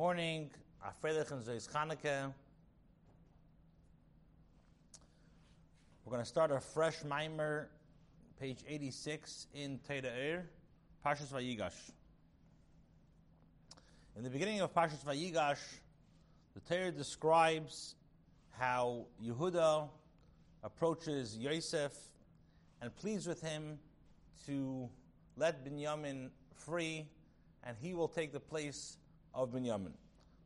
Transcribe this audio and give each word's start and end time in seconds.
morning. 0.00 0.48
Chanukah. 0.82 2.32
We're 6.02 6.10
going 6.10 6.22
to 6.22 6.26
start 6.26 6.50
a 6.50 6.58
fresh 6.58 7.04
mimer, 7.04 7.68
page 8.40 8.60
86 8.66 9.48
in 9.52 9.78
Teda 9.86 10.06
Er, 10.06 10.46
Parshas 11.04 11.30
Vayigash. 11.30 11.90
In 14.16 14.24
the 14.24 14.30
beginning 14.30 14.62
of 14.62 14.72
Parshas 14.72 15.04
Vayigash, 15.04 15.60
the 16.54 16.60
Torah 16.60 16.92
describes 16.92 17.94
how 18.58 19.04
Yehuda 19.22 19.86
approaches 20.64 21.36
Yosef 21.36 21.92
and 22.80 22.96
pleads 22.96 23.26
with 23.26 23.42
him 23.42 23.78
to 24.46 24.88
let 25.36 25.62
Binyamin 25.62 26.30
free, 26.54 27.04
and 27.64 27.76
he 27.82 27.92
will 27.92 28.08
take 28.08 28.32
the 28.32 28.40
place 28.40 28.96
of 29.34 29.50
Binyamin. 29.50 29.92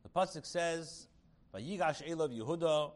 The 0.03 0.09
pasuk 0.09 0.45
says, 0.45 1.07
"Vayigash 1.53 2.07
Elav 2.07 2.31
Yehuda, 2.37 2.91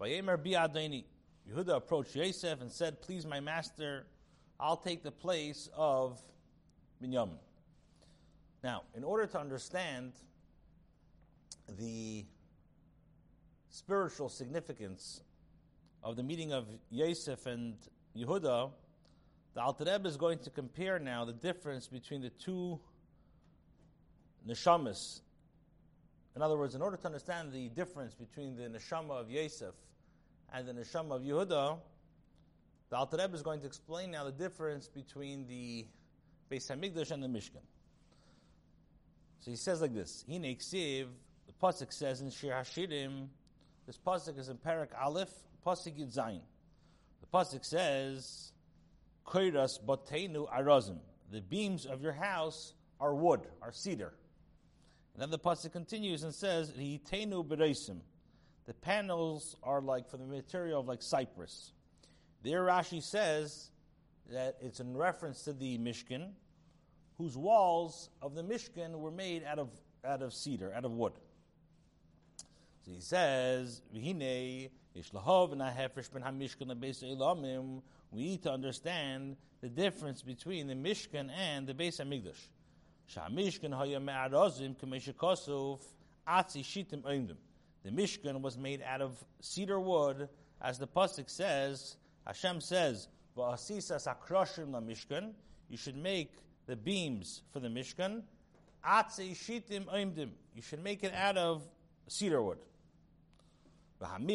Vayemer 0.00 0.42
Bi 0.42 0.50
Adoni." 0.50 1.04
Yehuda 1.48 1.76
approached 1.76 2.14
Yosef 2.14 2.60
and 2.60 2.70
said, 2.70 3.00
"Please, 3.00 3.26
my 3.26 3.40
master, 3.40 4.06
I'll 4.60 4.76
take 4.76 5.02
the 5.02 5.12
place 5.12 5.68
of 5.74 6.20
Binyamin." 7.02 7.38
Now, 8.62 8.84
in 8.94 9.04
order 9.04 9.26
to 9.26 9.38
understand 9.38 10.12
the 11.68 12.26
spiritual 13.70 14.28
significance 14.28 15.22
of 16.02 16.16
the 16.16 16.22
meeting 16.22 16.52
of 16.52 16.66
Yosef 16.90 17.46
and 17.46 17.76
Yehuda, 18.16 18.72
the 19.54 19.60
Alter 19.60 19.84
Rebbe 19.84 20.08
is 20.08 20.16
going 20.16 20.38
to 20.40 20.50
compare 20.50 20.98
now 20.98 21.24
the 21.24 21.32
difference 21.32 21.88
between 21.88 22.20
the 22.22 22.30
two 22.30 22.80
neshamas. 24.48 25.20
In 26.34 26.42
other 26.42 26.56
words, 26.56 26.74
in 26.74 26.82
order 26.82 26.96
to 26.96 27.06
understand 27.06 27.52
the 27.52 27.68
difference 27.68 28.14
between 28.14 28.56
the 28.56 28.62
neshama 28.62 29.20
of 29.20 29.30
Yosef 29.30 29.74
and 30.52 30.66
the 30.66 30.72
neshama 30.72 31.16
of 31.16 31.22
Yehuda, 31.22 31.78
the 32.90 32.96
Alter 32.96 33.18
Rebbe 33.18 33.34
is 33.34 33.42
going 33.42 33.60
to 33.60 33.66
explain 33.66 34.12
now 34.12 34.24
the 34.24 34.32
difference 34.32 34.88
between 34.88 35.46
the 35.46 35.86
Beis 36.50 36.70
Hamikdash 36.70 37.10
and 37.10 37.22
the 37.22 37.26
Mishkan. 37.26 37.60
So 39.40 39.50
he 39.50 39.56
says 39.56 39.80
like 39.82 39.94
this: 39.94 40.24
He 40.26 40.38
neksiv. 40.38 41.08
The 41.46 41.52
pasuk 41.62 41.92
says 41.92 42.20
in 42.20 42.30
Shir 42.30 42.50
Hashirim. 42.50 43.28
This 43.86 43.98
pasuk 43.98 44.38
is 44.38 44.48
in 44.48 44.56
Parak 44.56 44.88
Aleph, 45.00 45.32
pasuk 45.66 45.98
Yud 45.98 46.14
Zayin. 46.14 46.40
The 47.20 47.26
pasuk 47.32 47.64
says, 47.64 48.52
"Koiras 49.26 49.78
botenu 49.84 50.50
arazim." 50.50 50.98
The 51.30 51.40
beams 51.42 51.84
of 51.84 52.02
your 52.02 52.12
house 52.12 52.72
are 53.00 53.14
wood, 53.14 53.40
are 53.60 53.72
cedar. 53.72 54.14
And 55.18 55.24
then 55.24 55.30
the 55.30 55.38
pasuk 55.40 55.72
continues 55.72 56.22
and 56.22 56.32
says, 56.32 56.70
"Hitenu 56.70 57.44
bereisim." 57.44 58.02
The 58.66 58.74
panels 58.74 59.56
are 59.64 59.80
like 59.80 60.08
from 60.08 60.20
the 60.20 60.26
material 60.26 60.78
of 60.78 60.86
like 60.86 61.02
cypress. 61.02 61.72
There, 62.44 62.64
Rashi 62.64 63.02
says 63.02 63.72
that 64.30 64.58
it's 64.60 64.78
in 64.78 64.96
reference 64.96 65.42
to 65.42 65.52
the 65.52 65.76
Mishkan, 65.78 66.34
whose 67.16 67.36
walls 67.36 68.10
of 68.22 68.36
the 68.36 68.44
Mishkan 68.44 69.00
were 69.00 69.10
made 69.10 69.42
out 69.42 69.58
of 69.58 69.70
out 70.04 70.22
of 70.22 70.32
cedar, 70.32 70.72
out 70.72 70.84
of 70.84 70.92
wood. 70.92 71.14
So 72.82 72.92
he 72.92 73.00
says, 73.00 73.82
"V'hinei 73.92 74.70
ishlahov 74.94 75.52
nahefresh 75.52 76.12
ben 76.12 76.22
hamishkan 76.22 76.68
lebeis 76.68 77.02
elamim." 77.02 77.82
We 78.12 78.22
need 78.22 78.44
to 78.44 78.52
understand 78.52 79.36
the 79.62 79.68
difference 79.68 80.22
between 80.22 80.68
the 80.68 80.74
Mishkan 80.74 81.28
and 81.28 81.66
the 81.66 81.74
Beis 81.74 82.00
Hamikdash. 82.00 82.38
Atzi 86.28 86.62
shitim. 86.62 87.36
The 87.84 87.90
Mishkan 87.90 88.42
was 88.42 88.58
made 88.58 88.82
out 88.82 89.00
of 89.00 89.24
cedar 89.40 89.80
wood, 89.80 90.28
as 90.60 90.78
the 90.78 90.86
pasuk 90.86 91.30
says. 91.30 91.96
Hashem 92.26 92.60
says, 92.60 93.08
"Va'asisa 93.36 93.96
sakroshim 93.96 94.72
la 94.72 94.80
Mishkan." 94.80 95.32
You 95.68 95.76
should 95.76 95.96
make 95.96 96.32
the 96.66 96.76
beams 96.76 97.42
for 97.50 97.60
the 97.60 97.68
Mishkan. 97.68 98.22
Atzi 98.84 99.32
shitim. 99.32 100.32
You 100.54 100.62
should 100.62 100.82
make 100.82 101.02
it 101.02 101.14
out 101.14 101.38
of 101.38 101.66
cedar 102.08 102.42
wood. 102.42 102.58
And 104.00 104.28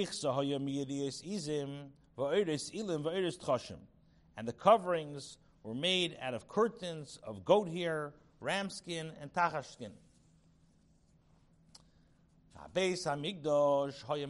the 4.47 4.53
coverings 4.53 5.38
were 5.63 5.73
made 5.73 6.17
out 6.19 6.33
of 6.33 6.47
curtains 6.47 7.19
of 7.23 7.45
goat 7.45 7.69
hair, 7.69 8.13
ram 8.44 8.70
skin, 8.70 9.12
and 9.22 9.34
tachash 9.34 9.72
skin. 9.72 9.92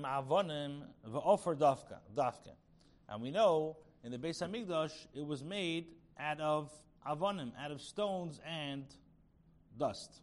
Avonim 0.04 0.82
dafka 1.06 1.98
dafka, 2.16 2.54
and 3.10 3.22
we 3.22 3.32
know 3.32 3.78
in 4.04 4.12
the 4.12 4.18
Beis 4.18 4.42
Hamikdash 4.42 4.94
it 5.14 5.26
was 5.26 5.44
made 5.44 5.88
out 6.20 6.40
of 6.40 6.72
avonim, 7.08 7.52
out 7.60 7.72
of 7.72 7.82
stones 7.82 8.40
and 8.48 8.86
dust. 9.78 10.22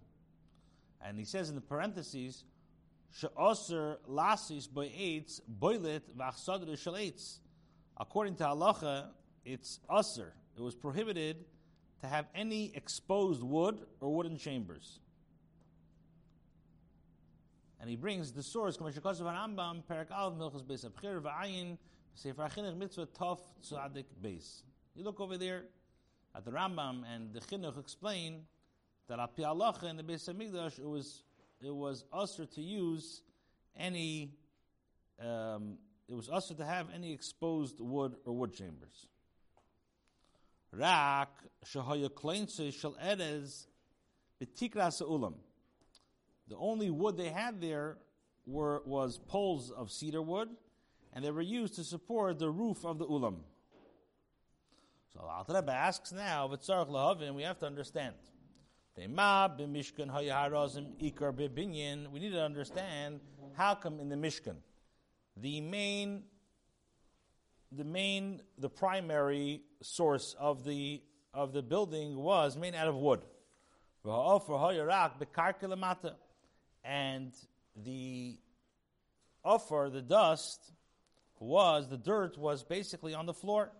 And 1.04 1.18
he 1.18 1.24
says 1.24 1.48
in 1.48 1.54
the 1.54 1.60
parentheses, 1.60 2.44
she'oser 3.12 3.98
lasis 4.08 4.68
bo'etz 4.68 5.40
boilet 5.48 6.02
v'achsadr 6.16 6.70
shalates. 6.72 7.38
According 7.96 8.36
to 8.36 8.44
halacha, 8.44 9.08
it's 9.44 9.80
usr. 9.90 10.30
It 10.56 10.62
was 10.62 10.74
prohibited 10.74 11.44
to 12.00 12.06
have 12.06 12.26
any 12.34 12.72
exposed 12.74 13.42
wood 13.42 13.80
or 14.00 14.14
wooden 14.14 14.38
chambers. 14.38 15.00
And 17.80 17.88
he 17.88 17.96
brings 17.96 18.32
the 18.32 18.42
source. 18.42 18.78
You 24.94 25.04
look 25.04 25.20
over 25.20 25.38
there 25.38 25.62
at 26.34 26.44
the 26.44 26.50
Rambam, 26.50 27.04
and 27.14 27.32
the 27.32 27.40
Chinuch 27.40 27.78
explain 27.78 28.42
that 29.08 29.18
in 29.18 29.96
the 29.96 30.02
Beis 30.02 30.28
HaMikdash, 30.28 30.78
it 30.78 30.86
was, 30.86 31.22
it 31.62 31.74
was 31.74 32.04
usher 32.12 32.46
to 32.46 32.60
use 32.60 33.22
any, 33.76 34.34
um, 35.18 35.78
it 36.08 36.14
was 36.14 36.28
usher 36.28 36.54
to 36.54 36.64
have 36.64 36.88
any 36.94 37.12
exposed 37.12 37.80
wood 37.80 38.16
or 38.24 38.34
wood 38.34 38.52
chambers. 38.52 39.08
Rak, 40.72 41.28
Betikras 44.40 45.02
Ulam. 45.02 45.34
The 46.48 46.56
only 46.56 46.90
wood 46.90 47.16
they 47.16 47.28
had 47.28 47.60
there 47.60 47.98
were, 48.46 48.82
was 48.84 49.18
poles 49.18 49.70
of 49.70 49.90
cedar 49.90 50.22
wood, 50.22 50.48
and 51.12 51.24
they 51.24 51.30
were 51.30 51.42
used 51.42 51.74
to 51.76 51.84
support 51.84 52.38
the 52.38 52.50
roof 52.50 52.84
of 52.84 52.98
the 52.98 53.06
ulam. 53.06 53.38
So 55.12 55.20
Rebbe 55.48 55.72
asks 55.72 56.12
now, 56.12 56.48
"V'tzarich 56.48 56.88
lahavin," 56.88 57.34
we 57.34 57.42
have 57.42 57.58
to 57.58 57.66
understand. 57.66 58.14
We 58.96 59.06
need 59.06 59.16
to 62.32 62.42
understand 62.42 63.20
how 63.56 63.74
come 63.74 64.00
in 64.00 64.08
the 64.08 64.16
Mishkan, 64.16 64.56
the 65.36 65.60
main, 65.60 66.24
the 67.72 67.84
main, 67.84 68.42
the 68.58 68.68
primary 68.68 69.62
source 69.82 70.34
of 70.38 70.64
the 70.64 71.02
of 71.32 71.52
the 71.52 71.62
building 71.62 72.16
was 72.16 72.56
made 72.56 72.74
out 72.74 72.88
of 72.88 72.96
wood 72.96 73.20
and 76.84 77.32
the 77.76 78.38
offer, 79.44 79.90
the 79.92 80.02
dust, 80.02 80.72
was 81.38 81.88
the 81.88 81.96
dirt 81.96 82.38
was 82.38 82.62
basically 82.62 83.14
on 83.14 83.26
the 83.26 83.34
floor. 83.34 83.70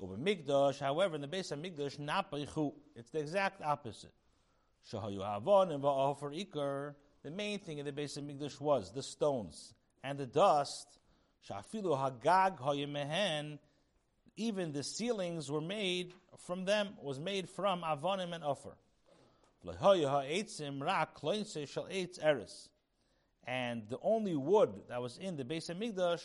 However, 0.00 1.14
in 1.16 1.20
the 1.22 1.28
Beis 1.28 1.52
Hamikdash, 1.52 2.74
it's 2.94 3.10
the 3.10 3.18
exact 3.18 3.62
opposite. 3.62 4.12
The 7.24 7.30
main 7.30 7.58
thing 7.58 7.78
in 7.78 7.84
the 7.84 7.92
Beis 7.92 8.18
Hamikdash 8.18 8.60
was 8.60 8.92
the 8.92 9.02
stones 9.02 9.74
and 10.04 10.18
the 10.18 10.26
dust. 10.26 10.97
Shafilu 11.46 11.96
hagag 11.96 12.58
hayemehen. 12.58 13.58
Even 14.36 14.72
the 14.72 14.82
ceilings 14.82 15.50
were 15.50 15.60
made 15.60 16.14
from 16.38 16.64
them. 16.64 16.90
Was 17.02 17.18
made 17.18 17.48
from 17.48 17.82
avonim 17.82 18.32
and 18.32 18.44
offer. 18.44 18.76
And 23.46 23.88
the 23.88 23.98
only 24.02 24.36
wood 24.36 24.70
that 24.88 25.02
was 25.02 25.18
in 25.18 25.36
the 25.36 25.44
Beis 25.44 25.68
Hamikdash 25.68 26.22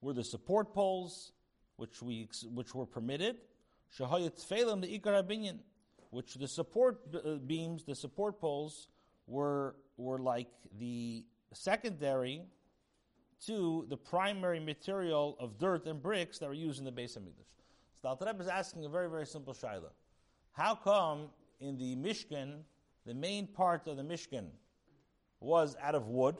were 0.00 0.12
the 0.12 0.22
support 0.22 0.72
poles, 0.72 1.32
which 1.76 2.00
we 2.00 2.28
which 2.54 2.74
were 2.74 2.86
permitted. 2.86 3.36
the 3.98 5.60
which 6.10 6.34
the 6.34 6.48
support 6.48 7.00
uh, 7.14 7.34
beams, 7.36 7.84
the 7.84 7.94
support 7.94 8.40
poles, 8.40 8.88
were 9.26 9.74
were 9.96 10.18
like 10.18 10.50
the 10.78 11.24
secondary 11.52 12.42
to 13.46 13.86
the 13.88 13.96
primary 13.96 14.60
material 14.60 15.36
of 15.38 15.58
dirt 15.58 15.86
and 15.86 16.02
bricks 16.02 16.38
that 16.38 16.48
were 16.48 16.54
used 16.54 16.78
in 16.78 16.84
the 16.84 16.92
Beis 16.92 17.16
Hamikdash. 17.16 17.46
So 18.00 18.02
the 18.02 18.26
Alter 18.26 18.34
is 18.40 18.48
asking 18.48 18.84
a 18.84 18.88
very 18.88 19.08
very 19.08 19.26
simple 19.26 19.54
shaila: 19.54 19.90
How 20.52 20.74
come 20.74 21.28
in 21.60 21.78
the 21.78 21.96
Mishkan, 21.96 22.60
the 23.06 23.14
main 23.14 23.46
part 23.46 23.86
of 23.86 23.96
the 23.96 24.02
Mishkan, 24.02 24.46
was 25.40 25.76
out 25.80 25.94
of 25.94 26.08
wood, 26.08 26.36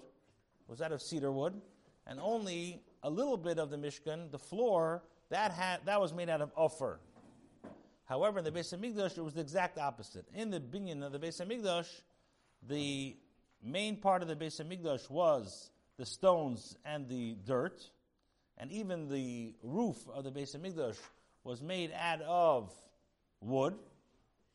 was 0.66 0.80
out 0.80 0.92
of 0.92 1.00
cedar 1.00 1.32
wood, 1.32 1.60
and 2.06 2.18
only 2.20 2.82
a 3.02 3.10
little 3.10 3.36
bit 3.36 3.58
of 3.58 3.70
the 3.70 3.76
Mishkan, 3.76 4.30
the 4.30 4.38
floor, 4.38 5.02
that 5.30 5.52
had 5.52 5.80
that 5.84 6.00
was 6.00 6.12
made 6.12 6.28
out 6.28 6.40
of 6.40 6.50
offer. 6.56 7.00
However, 8.04 8.38
in 8.38 8.44
the 8.44 8.52
Beis 8.52 8.74
Hamikdash, 8.74 9.18
it 9.18 9.22
was 9.22 9.34
the 9.34 9.40
exact 9.42 9.78
opposite. 9.78 10.26
In 10.34 10.50
the 10.50 10.60
binyan 10.60 11.04
of 11.04 11.12
the 11.12 11.18
Beis 11.18 11.44
Hamikdash, 11.44 12.00
the 12.66 13.16
main 13.62 13.96
part 13.96 14.22
of 14.22 14.28
the 14.28 14.36
Beis 14.36 14.60
Hamikdash 14.60 15.10
was 15.10 15.70
the 15.98 16.06
stones 16.06 16.76
and 16.84 17.08
the 17.08 17.36
dirt, 17.46 17.90
and 18.56 18.70
even 18.72 19.08
the 19.08 19.54
roof 19.62 19.96
of 20.12 20.24
the 20.24 20.30
Beis 20.30 20.56
Hamikdash 20.56 20.96
was 21.44 21.60
made 21.60 21.92
out 21.92 22.22
of 22.22 22.72
wood, 23.40 23.74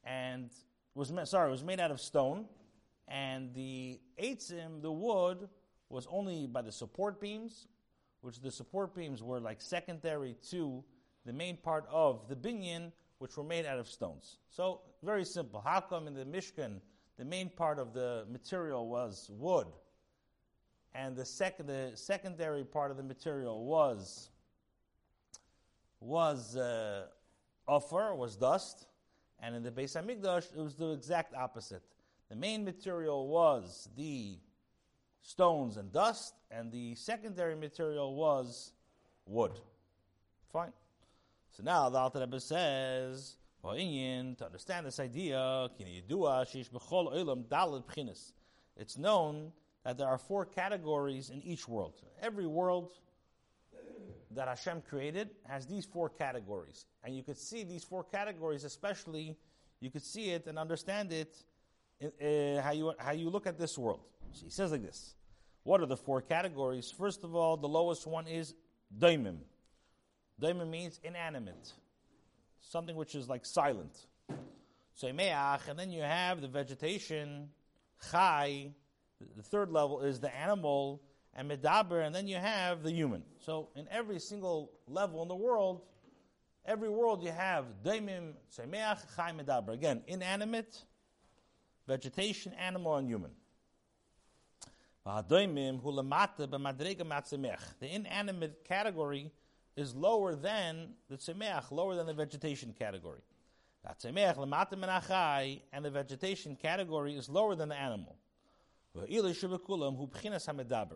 and 0.03 0.49
was 0.95 1.11
sorry, 1.25 1.51
was 1.51 1.63
made 1.63 1.79
out 1.79 1.91
of 1.91 1.99
stone, 1.99 2.45
and 3.07 3.53
the 3.53 3.99
eitzim, 4.21 4.81
the 4.81 4.91
wood, 4.91 5.49
was 5.89 6.07
only 6.09 6.47
by 6.47 6.61
the 6.61 6.71
support 6.71 7.19
beams, 7.19 7.67
which 8.21 8.39
the 8.39 8.51
support 8.51 8.95
beams 8.95 9.21
were 9.21 9.39
like 9.39 9.61
secondary 9.61 10.35
to 10.49 10.83
the 11.25 11.33
main 11.33 11.57
part 11.57 11.85
of 11.91 12.27
the 12.29 12.35
binyan, 12.35 12.91
which 13.19 13.37
were 13.37 13.43
made 13.43 13.65
out 13.65 13.79
of 13.79 13.87
stones. 13.87 14.37
So 14.49 14.81
very 15.03 15.25
simple. 15.25 15.61
How 15.61 15.81
come 15.81 16.07
in 16.07 16.13
the 16.13 16.25
Mishkan 16.25 16.79
the 17.17 17.25
main 17.25 17.49
part 17.49 17.79
of 17.79 17.93
the 17.93 18.25
material 18.31 18.87
was 18.87 19.29
wood, 19.31 19.67
and 20.95 21.15
the 21.15 21.25
second 21.25 21.67
the 21.67 21.91
secondary 21.95 22.63
part 22.63 22.91
of 22.91 22.97
the 22.97 23.03
material 23.03 23.65
was 23.65 24.29
was 25.99 26.55
uh, 26.57 27.05
offer, 27.67 28.13
was 28.13 28.35
dust, 28.35 28.87
and 29.39 29.55
in 29.55 29.63
the 29.63 29.71
Beis 29.71 29.95
Hamikdash 29.95 30.55
it 30.55 30.61
was 30.61 30.75
the 30.75 30.91
exact 30.91 31.33
opposite. 31.33 31.83
The 32.29 32.35
main 32.35 32.65
material 32.65 33.27
was 33.27 33.89
the 33.95 34.37
stones 35.21 35.77
and 35.77 35.91
dust, 35.91 36.33
and 36.51 36.71
the 36.71 36.95
secondary 36.95 37.55
material 37.55 38.15
was 38.15 38.73
wood. 39.25 39.53
Fine. 40.51 40.73
So 41.51 41.63
now 41.63 41.89
the 41.89 41.97
Alter 41.97 42.19
Rebbe 42.19 42.39
says, 42.39 43.37
to 43.63 44.45
understand 44.45 44.85
this 44.85 44.99
idea, 44.99 45.69
it's 48.75 48.97
known 48.97 49.51
that 49.83 49.97
there 49.97 50.07
are 50.07 50.17
four 50.17 50.45
categories 50.45 51.29
in 51.29 51.41
each 51.41 51.67
world. 51.67 52.01
Every 52.21 52.47
world 52.47 52.91
that 54.31 54.47
Hashem 54.47 54.83
created 54.89 55.29
has 55.47 55.67
these 55.67 55.85
four 55.85 56.09
categories. 56.09 56.85
And 57.03 57.15
you 57.15 57.23
could 57.23 57.37
see 57.37 57.63
these 57.63 57.83
four 57.83 58.03
categories, 58.03 58.63
especially, 58.63 59.37
you 59.79 59.91
could 59.91 60.03
see 60.03 60.31
it 60.31 60.47
and 60.47 60.57
understand 60.57 61.11
it 61.11 61.35
uh, 62.03 62.61
how, 62.61 62.71
you, 62.71 62.93
how 62.97 63.11
you 63.11 63.29
look 63.29 63.47
at 63.47 63.57
this 63.57 63.77
world. 63.77 64.01
So 64.31 64.45
he 64.45 64.51
says 64.51 64.71
like 64.71 64.81
this 64.81 65.15
What 65.63 65.81
are 65.81 65.85
the 65.85 65.97
four 65.97 66.21
categories? 66.21 66.91
First 66.91 67.23
of 67.23 67.35
all, 67.35 67.57
the 67.57 67.67
lowest 67.67 68.07
one 68.07 68.27
is 68.27 68.53
daimim. 68.97 69.37
Daimim 70.41 70.69
means 70.69 70.99
inanimate, 71.03 71.73
something 72.61 72.95
which 72.95 73.15
is 73.15 73.29
like 73.29 73.45
silent. 73.45 73.95
So 74.95 75.07
and 75.07 75.19
then 75.79 75.89
you 75.91 76.01
have 76.01 76.41
the 76.41 76.47
vegetation, 76.47 77.49
chai. 78.11 78.71
The 79.35 79.43
third 79.43 79.71
level 79.71 80.01
is 80.01 80.19
the 80.19 80.35
animal, 80.35 81.01
and 81.35 81.49
medaber, 81.49 82.05
and 82.05 82.13
then 82.13 82.27
you 82.27 82.37
have 82.37 82.83
the 82.83 82.91
human. 82.91 83.23
So 83.39 83.69
in 83.75 83.87
every 83.89 84.19
single 84.19 84.71
level 84.87 85.21
in 85.23 85.27
the 85.27 85.35
world, 85.35 85.81
every 86.65 86.89
world 86.89 87.23
you 87.23 87.31
have 87.31 87.65
daimim, 87.83 88.33
semeach, 88.55 89.15
chai, 89.15 89.31
medaber. 89.31 89.69
Again, 89.69 90.03
inanimate, 90.07 90.83
vegetation, 91.87 92.53
animal, 92.53 92.97
and 92.97 93.07
human. 93.07 93.31
The 95.05 95.39
inanimate 97.81 98.63
category 98.63 99.31
is 99.75 99.95
lower 99.95 100.35
than 100.35 100.93
the 101.09 101.17
tzemeach, 101.17 101.71
lower 101.71 101.95
than 101.95 102.05
the 102.05 102.13
vegetation 102.13 102.73
category. 102.77 103.21
And 103.85 103.97
the 105.83 105.89
vegetation 105.91 106.55
category 106.55 107.15
is 107.15 107.27
lower 107.27 107.55
than 107.55 107.69
the 107.69 107.75
animal. 107.75 108.15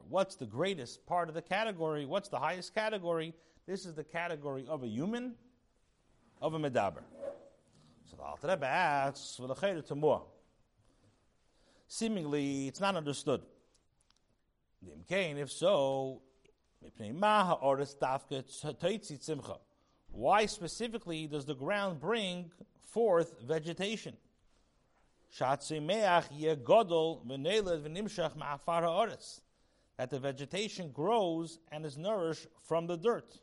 What's 0.09 0.35
the 0.35 0.45
greatest 0.45 1.05
part 1.07 1.29
of 1.29 1.35
the 1.35 1.41
category? 1.41 2.05
What's 2.05 2.29
the 2.29 2.38
highest 2.38 2.75
category? 2.75 3.33
This 3.65 3.85
is 3.85 3.95
the 3.95 4.03
category 4.03 4.67
of 4.67 4.83
a 4.83 4.88
human, 4.88 5.33
of 6.39 6.53
a 6.53 6.59
medaber. 6.59 7.01
So 8.05 8.15
the 8.17 8.23
Alter 8.23 8.47
Rebbe 8.49 8.67
asks, 8.67 9.39
seemingly 11.88 12.67
it's 12.67 12.79
not 12.79 12.95
understood. 12.95 13.41
If 15.09 15.51
so, 15.51 16.21
why 20.11 20.45
specifically 20.45 21.27
does 21.27 21.45
the 21.45 21.55
ground 21.55 21.99
bring 21.99 22.51
forth 22.83 23.41
vegetation? 23.41 24.15
That 29.97 30.09
the 30.09 30.19
vegetation 30.19 30.91
grows 30.91 31.59
and 31.71 31.85
is 31.85 31.97
nourished 31.97 32.47
from 32.63 32.88
the 32.88 32.97
dirt. 32.97 33.39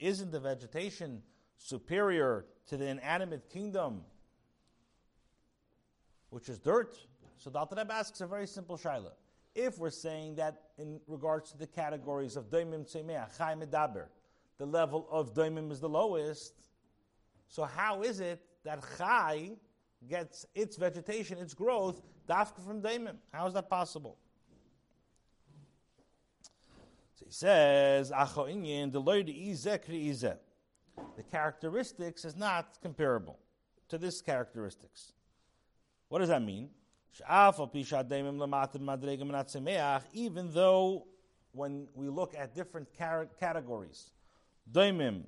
Isn't 0.00 0.30
the 0.32 0.40
vegetation 0.40 1.22
superior 1.58 2.46
to 2.66 2.76
the 2.76 2.86
inanimate 2.86 3.48
kingdom 3.50 4.02
which 6.30 6.48
is 6.48 6.58
dirt. 6.58 6.96
So 7.38 7.50
the 7.50 7.86
asks 7.90 8.20
a 8.20 8.26
very 8.26 8.46
simple 8.46 8.78
shaila. 8.78 9.12
If 9.54 9.78
we're 9.78 9.90
saying 9.90 10.36
that 10.36 10.62
in 10.78 11.00
regards 11.08 11.50
to 11.52 11.58
the 11.58 11.66
categories 11.66 12.36
of 12.36 12.50
daimim 12.50 12.90
tzemeach, 12.90 13.36
chai 13.36 13.54
medaber, 13.54 14.06
the 14.58 14.66
level 14.66 15.08
of 15.10 15.34
daimim 15.34 15.72
is 15.72 15.80
the 15.80 15.88
lowest, 15.88 16.54
so 17.50 17.64
how 17.64 18.02
is 18.02 18.20
it 18.20 18.40
that 18.64 18.80
chai 18.96 19.50
gets 20.08 20.46
its 20.54 20.76
vegetation, 20.76 21.36
its 21.36 21.52
growth, 21.52 22.00
dafka 22.28 22.64
from 22.64 22.80
daimim? 22.80 23.16
How 23.32 23.48
is 23.48 23.54
that 23.54 23.68
possible? 23.68 24.16
So 27.16 27.26
he 27.26 27.32
says, 27.32 28.10
the 31.16 31.22
characteristics 31.30 32.24
is 32.24 32.36
not 32.36 32.78
comparable 32.80 33.40
to 33.88 33.98
this 33.98 34.22
characteristics. 34.22 35.12
What 36.08 36.20
does 36.20 36.28
that 36.28 36.42
mean? 36.42 36.70
Even 40.12 40.52
though 40.52 41.06
when 41.52 41.88
we 41.94 42.08
look 42.08 42.34
at 42.36 42.54
different 42.54 42.88
categories, 43.40 44.12
daimim 44.70 45.24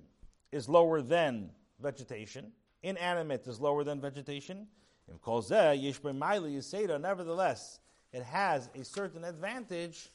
is 0.53 0.69
lower 0.69 1.03
than 1.03 1.51
vegetation, 1.83 2.53
inanimate 2.83 3.47
is 3.47 3.61
lower 3.61 3.85
than 3.85 4.01
vegetation. 4.01 4.67
Nevertheless, 7.01 7.81
it 8.13 8.23
has 8.23 8.69
a 8.75 8.85
certain 8.85 9.25
advantage. 9.25 10.11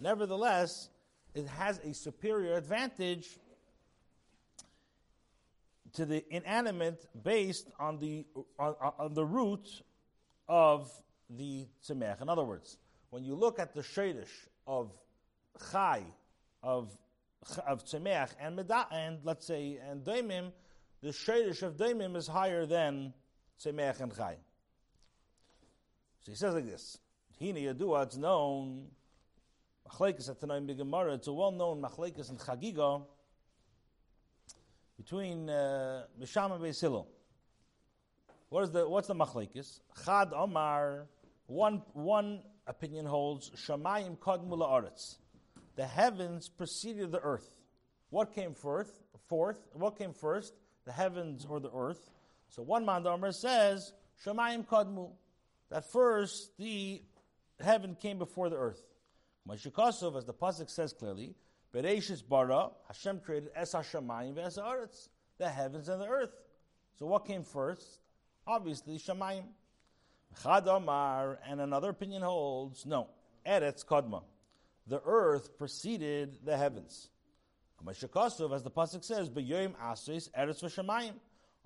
Nevertheless, 0.00 0.88
it 1.34 1.46
has 1.46 1.78
a 1.78 1.94
superior 1.94 2.56
advantage 2.56 3.38
to 5.94 6.04
the 6.04 6.24
inanimate 6.34 7.06
based 7.22 7.70
on 7.78 7.98
the 7.98 8.26
on, 8.58 8.74
on 8.98 9.14
the 9.14 9.24
root 9.24 9.82
of 10.48 10.90
the 11.30 11.66
tzemech. 11.82 12.20
In 12.20 12.28
other 12.28 12.44
words, 12.44 12.78
when 13.10 13.24
you 13.24 13.34
look 13.34 13.58
at 13.58 13.74
the 13.74 13.80
shadish 13.80 14.48
of 14.66 14.92
chai, 15.70 16.02
of 16.62 16.96
of 17.66 17.84
tzemech 17.84 18.30
and 18.40 18.56
meda, 18.56 18.86
and 18.90 19.18
let's 19.24 19.46
say 19.46 19.78
and 19.90 20.04
daimim, 20.04 20.52
the 21.02 21.10
shadish 21.10 21.62
of 21.62 21.76
daimim 21.76 22.16
is 22.16 22.26
higher 22.26 22.66
than 22.66 23.12
tzemech 23.62 24.00
and 24.00 24.16
chai. 24.16 24.36
So 26.20 26.32
he 26.32 26.36
says 26.36 26.54
like 26.54 26.66
this: 26.66 26.98
Hina 27.38 27.60
yadua, 27.60 28.04
it's 28.04 28.16
known. 28.16 28.86
Machlekes 29.88 30.30
at 30.30 30.40
Tanaim 30.40 30.74
Gemara. 30.76 31.12
It's 31.12 31.26
a 31.26 31.32
well-known 31.32 31.82
machlekes 31.82 32.30
in 32.30 32.36
Chagiga 32.36 33.02
between 34.96 35.50
uh, 35.50 36.04
Misham 36.18 36.52
and 36.52 36.64
Beis 36.64 36.80
Hillel. 36.80 37.06
What 38.48 38.64
is 38.64 38.70
the 38.70 38.88
what's 38.88 39.08
the 39.08 39.14
machlekes? 39.14 39.80
Chad 40.04 40.32
Omar. 40.32 41.06
One 41.46 41.82
one 41.92 42.40
opinion 42.66 43.04
holds 43.04 43.50
Shamayim 43.50 44.16
Kadmu 44.18 44.56
La'aretz. 44.56 45.16
The 45.76 45.86
heavens 45.86 46.48
preceded 46.48 47.10
the 47.12 47.20
earth. 47.20 47.50
What 48.10 48.34
came 48.34 48.54
first? 48.54 48.92
Fourth. 49.28 49.58
What 49.72 49.98
came 49.98 50.12
first? 50.12 50.54
The 50.84 50.92
heavens 50.92 51.46
or 51.48 51.60
the 51.60 51.70
earth. 51.74 52.10
So 52.48 52.62
one 52.62 52.84
Mandomer 52.84 53.34
says 53.34 53.92
Shamayim 54.24 54.66
Kadmu. 54.66 55.10
That 55.70 55.90
first 55.90 56.56
the 56.58 57.02
heaven 57.60 57.96
came 58.00 58.18
before 58.18 58.50
the 58.50 58.56
earth. 58.56 58.82
Mashikasov, 59.48 60.16
as 60.16 60.24
the 60.24 60.34
pasuk 60.34 60.70
says 60.70 60.92
clearly, 60.92 61.34
Bereshis 61.74 62.22
bara, 62.26 62.70
Hashem 62.86 63.20
created 63.20 63.50
es 63.56 63.74
hashamayim 63.74 64.34
ve'es 64.34 64.58
haaretz, 64.58 65.08
the 65.38 65.48
heavens 65.48 65.88
and 65.88 66.00
the 66.00 66.06
earth. 66.06 66.30
So 66.98 67.06
what 67.06 67.26
came 67.26 67.42
first? 67.42 67.98
Obviously, 68.46 68.98
Shemayim. 68.98 69.44
Chad 70.42 70.66
and 70.68 71.60
another 71.60 71.90
opinion 71.90 72.22
holds, 72.22 72.86
no, 72.86 73.08
Eretz 73.46 73.84
Kodma. 73.84 74.22
The 74.86 75.00
earth 75.04 75.56
preceded 75.56 76.38
the 76.44 76.56
heavens. 76.56 77.08
As 77.86 78.00
the 78.00 78.08
Pasuk 78.08 79.04
says. 79.04 79.30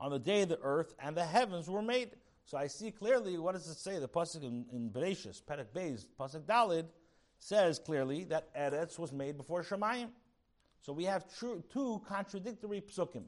On 0.01 0.11
the 0.11 0.19
day 0.19 0.45
the 0.45 0.59
earth 0.63 0.95
and 1.03 1.17
the 1.17 1.25
heavens 1.25 1.69
were 1.69 1.83
made. 1.83 2.11
So 2.45 2.57
I 2.57 2.69
see 2.69 2.91
clearly, 2.91 3.37
what 3.39 3.53
does 3.53 3.69
it 3.69 3.79
say? 3.79 3.99
The 3.99 4.09
Pasuk 4.09 4.43
in, 4.43 4.65
in 4.73 4.91
Bereshis, 4.91 5.43
Perek 5.43 5.67
Beis, 5.75 6.07
Pasuk 6.19 6.43
Dalid, 6.43 6.87
says 7.39 7.79
clearly 7.79 8.25
that 8.25 8.55
Eretz 8.55 8.99
was 8.99 9.13
made 9.13 9.37
before 9.37 9.63
Shemayim. 9.63 10.09
So 10.81 10.93
we 10.93 11.05
have 11.05 11.25
two 11.39 12.03
contradictory 12.09 12.81
psukim. 12.81 13.25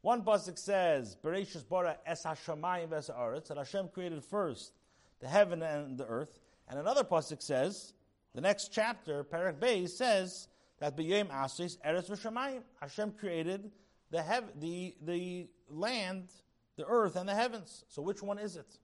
One 0.00 0.22
pasuk 0.22 0.58
says, 0.58 1.16
"Bereshis 1.22 1.68
bara 1.68 1.98
es 2.06 2.24
hashamayim 2.24 2.90
ves 2.90 3.08
that 3.08 3.56
Hashem 3.56 3.88
created 3.88 4.24
first 4.24 4.72
the 5.20 5.28
heaven 5.28 5.62
and 5.62 5.98
the 5.98 6.06
earth. 6.06 6.38
And 6.68 6.78
another 6.78 7.04
pasuk 7.04 7.42
says, 7.42 7.94
the 8.34 8.40
next 8.40 8.72
chapter, 8.72 9.24
Parak 9.24 9.58
Beis, 9.58 9.90
says 9.90 10.48
that 10.80 10.96
b'yem 10.96 11.28
asis 11.28 11.76
eretz 11.86 12.08
v'shamayim. 12.08 12.62
Hashem 12.80 13.12
created 13.12 13.70
the 14.10 14.22
hev- 14.22 14.60
the 14.60 14.94
the 15.02 15.48
land, 15.68 16.28
the 16.76 16.84
earth, 16.86 17.16
and 17.16 17.28
the 17.28 17.34
heavens. 17.34 17.84
So 17.88 18.02
which 18.02 18.22
one 18.22 18.38
is 18.38 18.56
it? 18.56 18.78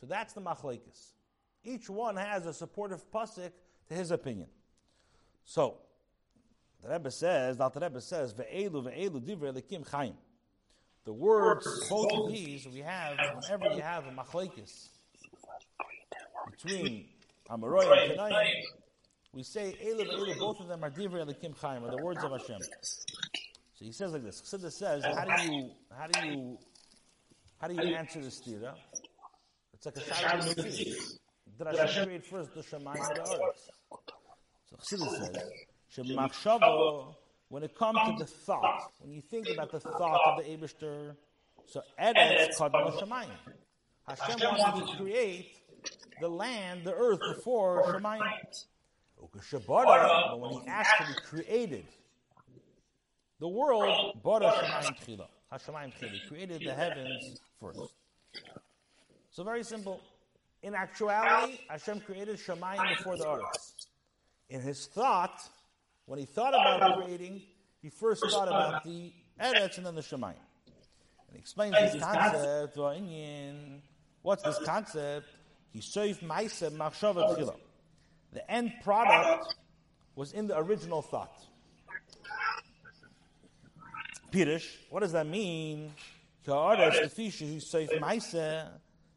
So 0.00 0.06
that's 0.06 0.32
the 0.32 0.40
machlekes. 0.40 1.12
Each 1.64 1.88
one 1.88 2.16
has 2.16 2.46
a 2.46 2.52
supportive 2.52 3.10
pasuk 3.10 3.52
to 3.88 3.94
his 3.94 4.10
opinion. 4.10 4.48
So 5.44 5.78
the 6.82 6.90
Rebbe 6.90 7.10
says, 7.10 7.56
the 7.56 7.70
Rebbe 7.80 8.00
says, 8.00 8.34
ve'elu 8.34 8.84
ve'elu 8.84 9.20
divrei 9.24 9.54
lekim 9.54 9.88
chaim. 9.88 10.14
The 11.04 11.12
words, 11.12 11.66
both 11.88 12.12
of 12.12 12.28
these, 12.32 12.66
we 12.66 12.80
have, 12.80 13.18
whenever 13.40 13.74
you 13.74 13.82
have 13.82 14.06
a 14.06 14.10
machlekes 14.10 14.88
between 16.50 17.06
Amaroy 17.50 18.10
and 18.10 18.18
Kanayim, 18.18 18.50
we 19.32 19.42
say, 19.42 19.76
Elu 19.84 20.06
Elu, 20.06 20.38
both 20.38 20.60
of 20.60 20.68
them 20.68 20.84
are 20.84 20.90
Divrei 20.90 21.26
Elikim 21.26 21.58
Chaim, 21.60 21.84
are 21.84 21.90
the 21.90 22.02
words 22.02 22.22
of 22.24 22.30
Hashem. 22.30 22.58
So 23.74 23.84
he 23.84 23.92
says 23.92 24.12
like 24.12 24.22
this. 24.22 24.40
Chassidus 24.40 24.72
says, 24.72 25.04
how 25.04 25.24
do 25.24 25.52
you, 25.52 25.70
how 25.96 26.06
do 26.06 26.28
you, 26.28 26.58
how 27.60 27.68
do 27.68 27.74
you 27.74 27.94
answer 27.94 28.20
this 28.20 28.40
stira? 28.40 28.74
It's 29.72 29.84
like 29.84 29.96
a 29.96 30.00
shayla 30.00 30.54
Did 31.58 31.78
Hashem 31.78 32.04
create 32.06 32.26
first 32.26 32.54
the 32.54 32.62
Shemayim 32.62 32.94
and 32.94 33.16
the 33.16 33.20
earth? 33.22 33.70
So 34.70 34.96
Chassidus 34.96 35.34
says, 35.34 36.06
Shemachshava, 36.06 37.14
when 37.48 37.62
it 37.62 37.76
comes 37.76 37.98
to 38.06 38.14
the 38.18 38.26
thought, 38.26 38.92
when 39.00 39.12
you 39.12 39.20
think 39.20 39.48
about 39.52 39.70
the 39.70 39.80
thought 39.80 40.20
of 40.26 40.44
the 40.44 40.50
Abishter, 40.50 41.16
so 41.66 41.82
Eretz 42.00 42.56
Kadma 42.58 42.98
Shemayim. 42.98 43.28
Hashem 44.06 44.38
wanted 44.58 44.86
to 44.86 44.96
create 44.98 45.56
the 46.20 46.28
land, 46.28 46.84
the 46.84 46.94
earth 46.94 47.20
before 47.36 47.82
Shemayim. 47.84 48.20
But 49.66 50.38
when 50.38 50.50
he 50.50 50.60
actually 50.66 51.14
created 51.24 51.86
the 53.40 53.48
world, 53.48 54.20
Bara 54.22 54.50
Shemayim 54.50 54.96
Tchila. 55.00 55.28
Hashemayim 55.52 55.92
Tchila. 55.98 56.10
He 56.10 56.20
created 56.28 56.62
the 56.64 56.74
heavens 56.74 57.40
first. 57.60 57.80
So 59.30 59.42
very 59.44 59.64
simple. 59.64 60.00
In 60.62 60.74
actuality, 60.74 61.58
Hashem 61.68 62.00
created 62.00 62.38
Shemayim 62.38 62.96
before 62.96 63.16
the 63.16 63.28
earth. 63.28 63.72
In 64.50 64.60
his 64.60 64.86
thought, 64.86 65.48
when 66.06 66.18
he 66.18 66.26
thought 66.26 66.54
about 66.54 67.02
creating, 67.02 67.42
he 67.82 67.88
first 67.90 68.24
thought 68.30 68.48
about 68.48 68.84
the 68.84 69.12
Eretz 69.40 69.76
and 69.78 69.86
then 69.86 69.94
the 69.94 70.02
Shemayim. 70.02 70.36
And 71.28 71.32
he 71.32 71.38
explains 71.38 71.74
this 71.74 72.02
concept. 72.02 72.76
What's 74.22 74.42
this 74.42 74.58
concept? 74.64 75.28
He 75.74 75.80
saved 75.80 76.22
Maisa 76.22 76.70
Machshava. 76.70 77.56
The 78.32 78.50
end 78.50 78.72
product 78.82 79.54
was 80.14 80.32
in 80.32 80.46
the 80.46 80.56
original 80.56 81.02
thought. 81.02 81.44
Pirish, 84.32 84.66
what 84.90 85.00
does 85.00 85.12
that 85.12 85.26
mean? 85.26 85.92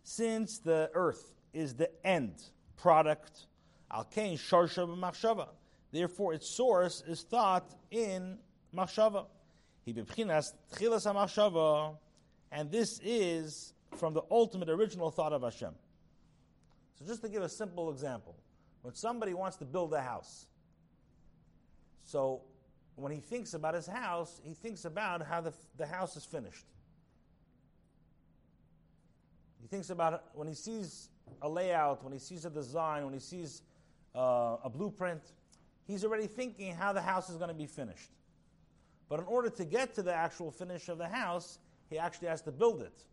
Since 0.04 0.60
the 0.60 0.90
earth 0.94 1.36
is 1.54 1.76
the 1.76 1.90
end 2.06 2.36
product, 2.76 3.46
therefore 5.92 6.34
its 6.34 6.50
source 6.56 7.04
is 7.08 7.22
thought 7.24 7.70
in 7.92 8.38
machshava. 8.76 9.26
And 12.52 12.72
this 12.72 13.00
is 13.04 13.74
from 13.98 14.14
the 14.14 14.24
ultimate 14.32 14.70
original 14.70 15.12
thought 15.12 15.34
of 15.34 15.44
Hashem. 15.44 15.74
So 16.98 17.06
just 17.06 17.22
to 17.22 17.30
give 17.30 17.44
a 17.44 17.50
simple 17.50 17.92
example, 17.92 18.36
when 18.82 18.94
somebody 18.94 19.34
wants 19.34 19.58
to 19.58 19.66
build 19.66 19.94
a 19.94 20.02
house, 20.02 20.48
so 22.04 22.42
when 22.96 23.12
he 23.12 23.20
thinks 23.20 23.54
about 23.54 23.76
his 23.76 23.86
house, 23.86 24.42
he 24.44 24.54
thinks 24.54 24.86
about 24.86 25.22
how 25.22 25.42
the, 25.42 25.54
the 25.78 25.86
house 25.86 26.16
is 26.16 26.26
finished. 26.26 26.66
He 29.62 29.68
thinks 29.68 29.90
about 29.90 30.24
when 30.34 30.48
he 30.48 30.54
sees 30.54 31.10
a 31.42 31.50
layout, 31.50 32.04
when 32.04 32.14
he 32.14 32.20
sees 32.20 32.46
a 32.46 32.50
design, 32.50 33.04
when 33.04 33.14
he 33.14 33.20
sees 33.20 33.62
uh, 34.16 34.58
a 34.64 34.70
blueprint, 34.70 35.22
he's 35.86 36.04
already 36.04 36.28
thinking 36.28 36.74
how 36.74 36.94
the 36.94 37.02
house 37.02 37.30
is 37.30 37.38
going 37.38 37.50
to 37.50 37.54
be 37.54 37.68
finished. 37.68 38.12
But 39.10 39.20
in 39.20 39.26
order 39.26 39.50
to 39.50 39.66
get 39.66 39.94
to 39.96 40.02
the 40.02 40.14
actual 40.14 40.52
finish 40.52 40.90
of 40.90 40.98
the 40.98 41.08
house, 41.08 41.60
he 41.90 42.00
actually 42.00 42.30
has 42.30 42.42
to 42.44 42.52
build 42.52 42.82
it. 42.82 43.04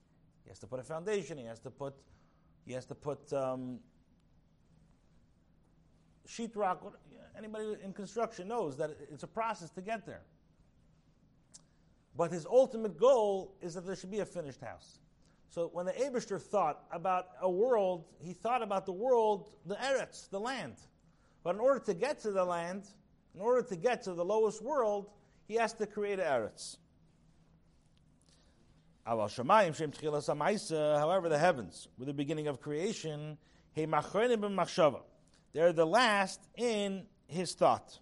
He 0.45 0.50
has 0.50 0.59
to 0.61 0.67
put 0.67 0.81
a 0.81 0.83
foundation. 0.83 1.38
He 1.38 1.45
has 1.45 1.61
to 1.61 1.71
put 1.71 1.95
he 2.66 2.73
has 2.73 2.87
to 2.87 2.94
put 2.94 3.33
um, 3.33 3.78
sheetrock. 6.26 6.78
Anybody 7.37 7.76
in 7.83 7.92
construction 7.92 8.49
knows 8.49 8.76
that 8.76 8.97
it's 9.12 9.23
a 9.23 9.28
process 9.28 9.71
to 9.71 9.83
get 9.83 10.06
there. 10.06 10.23
But 12.16 12.30
his 12.30 12.47
ultimate 12.47 12.99
goal 12.99 13.56
is 13.61 13.75
that 13.75 13.85
there 13.85 13.97
should 13.97 14.11
be 14.11 14.21
a 14.21 14.26
finished 14.26 14.61
house. 14.61 14.99
So 15.49 15.71
when 15.73 15.87
the 15.87 15.92
Abishter 15.92 16.40
thought 16.40 16.85
about 16.90 17.28
a 17.40 17.50
world, 17.50 18.06
he 18.21 18.33
thought 18.33 18.62
about 18.62 18.87
the 18.87 18.92
world, 18.92 19.50
the 19.66 19.76
Eretz, 19.76 20.28
the 20.30 20.40
land. 20.40 20.76
But 21.42 21.54
in 21.54 21.61
order 21.61 21.80
to 21.80 21.94
get 21.94 22.21
to 22.21 22.30
the 22.30 22.44
land, 22.44 22.85
in 23.35 23.40
order 23.40 23.62
to 23.68 23.76
get 23.76 24.02
to 24.04 24.14
the 24.14 24.25
lowest 24.25 24.62
world, 24.62 25.11
he 25.47 25.54
has 25.54 25.73
to 25.75 25.87
create 25.87 26.18
Eretz. 26.18 26.78
However, 29.07 29.29
the 31.29 31.39
heavens 31.39 31.89
were 31.99 32.07
the 32.07 32.15
beginning 32.15 32.49
of 32.49 32.61
creation. 32.61 33.39
They're 33.75 35.73
the 35.73 35.87
last 35.87 36.41
in 36.57 37.07
his 37.27 37.53
thought. 37.55 37.99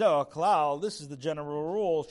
Oh, 0.00 0.78
this 0.78 1.00
is 1.00 1.08
the 1.08 1.16
general 1.16 1.72
rule. 1.72 2.02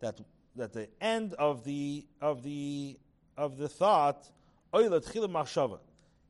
That 0.00 0.20
that 0.56 0.72
the 0.72 0.88
end 1.00 1.34
of 1.34 1.64
the 1.64 2.06
of 2.20 2.42
the 2.42 2.98
of 3.36 3.56
the 3.58 3.68
thought 3.68 4.30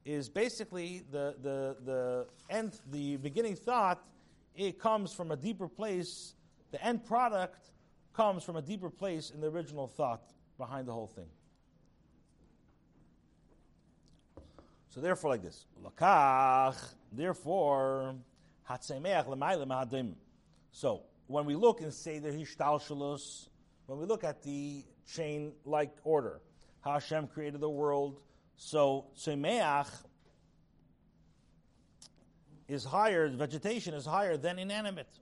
is 0.04 0.28
basically 0.28 1.02
the 1.10 1.34
the 1.42 1.76
the 1.84 2.26
end 2.48 2.78
the 2.90 3.16
beginning 3.16 3.56
thought. 3.56 4.02
It 4.54 4.78
comes 4.78 5.12
from 5.12 5.30
a 5.32 5.36
deeper 5.36 5.68
place. 5.68 6.34
The 6.70 6.82
end 6.82 7.04
product 7.04 7.70
comes 8.16 8.42
from 8.42 8.56
a 8.56 8.62
deeper 8.62 8.88
place 8.88 9.30
in 9.30 9.40
the 9.40 9.48
original 9.48 9.86
thought 9.86 10.22
behind 10.56 10.88
the 10.88 10.92
whole 10.92 11.06
thing. 11.06 11.28
So 14.88 15.02
therefore, 15.02 15.30
like 15.30 15.42
this, 15.42 15.66
lakach. 15.84 16.76
Therefore, 17.12 18.14
hatzemeach 18.68 19.28
l'maylim 19.28 19.68
hadim. 19.68 20.14
So 20.72 21.02
when 21.26 21.44
we 21.44 21.54
look 21.54 21.82
say 21.90 22.18
the 22.18 22.30
hishtalshalus, 22.30 23.48
when 23.84 23.98
we 23.98 24.06
look 24.06 24.24
at 24.24 24.42
the 24.42 24.82
chain-like 25.06 25.92
order, 26.02 26.40
Hashem 26.80 27.28
created 27.28 27.60
the 27.60 27.68
world. 27.68 28.20
So 28.56 29.08
tzemeach 29.18 29.88
is 32.66 32.84
higher. 32.84 33.28
Vegetation 33.28 33.92
is 33.92 34.06
higher 34.06 34.38
than 34.38 34.58
inanimate. 34.58 35.20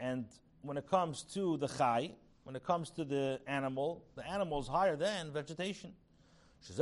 And 0.00 0.26
when 0.62 0.76
it 0.76 0.86
comes 0.88 1.22
to 1.34 1.56
the 1.56 1.68
chai, 1.68 2.12
when 2.44 2.56
it 2.56 2.64
comes 2.64 2.90
to 2.90 3.04
the 3.04 3.40
animal, 3.46 4.04
the 4.14 4.26
animal 4.28 4.60
is 4.60 4.68
higher 4.68 4.96
than 4.96 5.32
vegetation. 5.32 5.92
This 6.66 6.78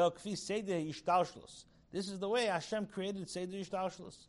is 2.09 2.19
the 2.19 2.29
way 2.29 2.47
Hashem 2.47 2.87
created 2.87 3.29
Seder 3.29 3.57
Yishtalshlus. 3.57 4.27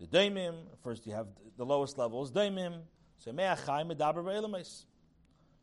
The 0.00 0.06
daimim, 0.06 0.54
first 0.82 1.06
you 1.06 1.12
have 1.14 1.28
the 1.56 1.64
lowest 1.64 1.98
levels, 1.98 2.30
daimim, 2.32 2.82
semeach 3.24 3.64
chai 3.66 3.84
medaber 3.84 4.24
be'elamis. 4.24 4.84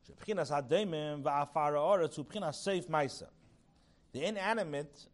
Shebchinas 0.08 0.50
ha-daimim 0.50 1.24
va'afara 1.24 1.80
oretz 1.80 2.18
seif 2.18 2.88
maisa. 2.90 3.28
The 4.14 4.24
inanimate, 4.26 5.08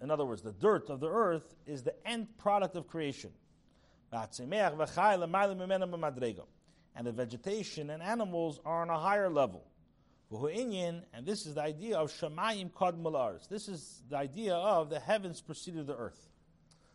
in 0.00 0.10
other 0.10 0.24
words, 0.24 0.42
the 0.42 0.52
dirt 0.52 0.90
of 0.90 1.00
the 1.00 1.08
earth, 1.08 1.54
is 1.66 1.82
the 1.82 1.94
end 2.06 2.36
product 2.36 2.76
of 2.76 2.86
creation. 2.86 3.30
And 6.96 7.06
the 7.06 7.12
vegetation 7.12 7.90
and 7.90 8.02
animals 8.02 8.60
are 8.64 8.82
on 8.82 8.90
a 8.90 8.98
higher 8.98 9.28
level. 9.28 9.64
And 10.30 11.26
this 11.26 11.46
is 11.46 11.54
the 11.54 11.62
idea 11.62 11.98
of 11.98 12.12
Shemayim 12.12 12.72
Kod 12.72 13.02
Malaris. 13.02 13.48
This 13.48 13.68
is 13.68 14.02
the 14.08 14.16
idea 14.16 14.54
of 14.54 14.90
the 14.90 15.00
heavens 15.00 15.40
preceded 15.40 15.86
the 15.86 15.96
earth. 15.96 16.28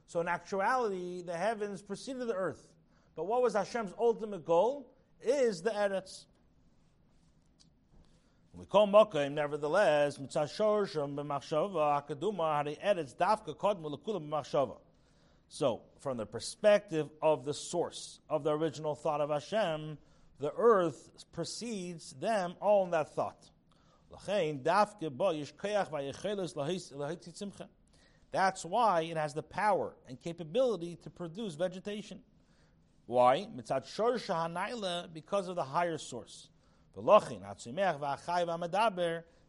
So 0.08 0.22
in 0.22 0.28
actuality, 0.28 1.22
the 1.22 1.38
heavens 1.38 1.82
preceded 1.82 2.28
the 2.28 2.34
earth. 2.34 2.68
But 3.16 3.26
what 3.28 3.42
was 3.42 3.54
Hashem's 3.54 3.94
ultimate 4.00 4.46
goal? 4.46 4.92
Is 5.22 5.62
the 5.62 5.72
Eretz. 5.72 6.26
We 8.54 8.66
call 8.66 8.88
Mokaim, 8.88 9.34
nevertheless, 9.34 10.18
mitzashorsham 10.18 11.16
b'machshava 11.16 12.02
hakaduma 12.02 12.56
hari 12.56 12.78
eretz 12.84 13.16
dafka 13.16 13.56
kodmu 13.56 13.90
lekulam 13.96 14.28
b'machshava. 14.30 14.78
So, 15.51 15.82
from 16.00 16.18
the 16.18 16.27
perspective 16.27 17.10
of 17.24 17.44
the 17.44 17.56
source 17.56 18.20
of 18.29 18.44
the 18.44 18.56
original 18.56 18.94
thought 18.94 19.20
of 19.20 19.32
Hashem, 19.32 19.98
the 20.39 20.53
earth 20.56 21.25
precedes 21.34 22.13
them 22.13 22.53
all 22.62 22.86
in 22.86 22.91
that 22.91 23.15
thought. 23.15 23.50
That's 28.32 28.63
why 28.63 29.01
it 29.01 29.18
has 29.18 29.34
the 29.34 29.44
power 29.44 29.96
and 30.08 30.22
capability 30.22 30.96
to 30.98 31.10
produce 31.10 31.56
vegetation. 31.56 32.20
Why? 33.08 33.48
Because 35.13 35.48
of 35.48 35.56
the 35.56 35.63
higher 35.63 35.98
source. 35.98 36.50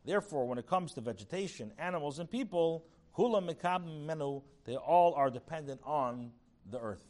Therefore, 0.03 0.49
when 0.49 0.59
it 0.59 0.67
comes 0.67 0.95
to 0.95 1.01
vegetation, 1.03 1.73
animals, 1.79 2.19
and 2.19 2.31
people, 2.31 2.87
they 4.65 4.77
all 4.77 5.15
are 5.15 5.31
dependent 5.31 5.81
on 5.85 6.31
the 6.71 6.79
earth. 6.79 7.03